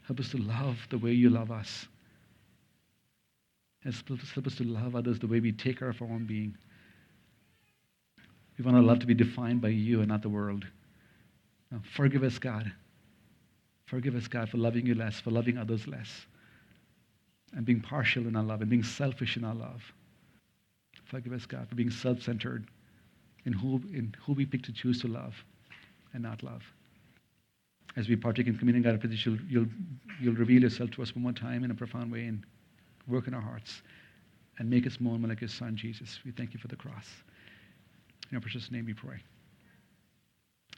Help 0.06 0.20
us 0.20 0.30
to 0.30 0.38
love 0.38 0.78
the 0.90 0.98
way 0.98 1.12
you 1.12 1.30
love 1.30 1.50
us. 1.50 1.88
And 3.84 3.94
Help 4.34 4.48
us 4.48 4.56
to 4.56 4.64
love 4.64 4.96
others 4.96 5.20
the 5.20 5.28
way 5.28 5.40
we 5.40 5.52
take 5.52 5.80
care 5.80 5.90
of 5.90 6.02
our 6.02 6.08
own 6.08 6.26
being. 6.26 6.56
We 8.58 8.64
want 8.64 8.78
our 8.78 8.84
love 8.84 9.00
to 9.00 9.08
be 9.08 9.16
defined 9.16 9.62
by 9.62 9.70
you 9.70 10.00
and 10.00 10.10
not 10.10 10.22
the 10.22 10.30
world. 10.30 10.66
Now, 11.72 11.82
forgive 11.96 12.24
us, 12.24 12.38
God. 12.38 12.72
Forgive 13.86 14.16
us, 14.16 14.28
God, 14.28 14.50
for 14.50 14.58
loving 14.58 14.86
you 14.86 14.96
less, 14.96 15.20
for 15.20 15.32
loving 15.32 15.58
others 15.58 15.88
less, 15.88 16.26
and 17.54 17.66
being 17.66 17.82
partial 17.82 18.28
in 18.28 18.36
our 18.36 18.44
love, 18.44 18.62
and 18.62 18.70
being 18.70 18.84
selfish 18.84 19.38
in 19.38 19.44
our 19.44 19.56
love. 19.56 19.84
Forgive 21.06 21.34
us, 21.34 21.46
God, 21.46 21.68
for 21.70 21.76
being 21.76 21.92
self 21.92 22.22
centered 22.22 22.66
in 23.46 23.54
who, 23.54 23.76
in 23.94 24.16
who 24.26 24.34
we 24.34 24.46
pick 24.46 24.64
to 24.64 24.72
choose 24.72 25.02
to 25.02 25.08
love 25.08 25.36
and 26.14 26.24
not 26.24 26.44
love. 26.44 26.64
As 27.96 28.10
we 28.10 28.16
partake 28.16 28.48
in 28.48 28.58
communion, 28.58 28.84
God, 28.84 28.96
I 28.96 28.98
pray 28.98 29.10
that 29.10 29.26
you'll, 29.26 29.40
you'll, 29.48 29.68
you'll 30.20 30.36
reveal 30.36 30.62
yourself 30.64 30.90
to 30.92 31.04
us 31.04 31.14
one 31.16 31.24
more 31.24 31.34
time 31.34 31.64
in 31.64 31.70
a 31.70 31.76
profound 31.76 32.12
way 32.12 32.26
and 32.26 32.44
work 33.08 33.28
in 33.28 33.34
our 33.34 33.42
hearts 33.42 33.84
and 34.58 34.70
make 34.70 34.88
us 34.88 35.00
more 35.00 35.14
and 35.14 35.22
more 35.22 35.30
like 35.30 35.42
your 35.42 35.50
Son, 35.50 35.76
Jesus. 35.76 36.20
We 36.26 36.32
thank 36.32 36.54
you 36.54 36.60
for 36.60 36.68
the 36.68 36.76
cross. 36.76 37.08
In 38.24 38.30
your 38.32 38.42
precious 38.42 38.72
name 38.72 38.86
we 38.86 38.94
pray. 38.94 39.20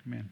Amen. 0.05 0.29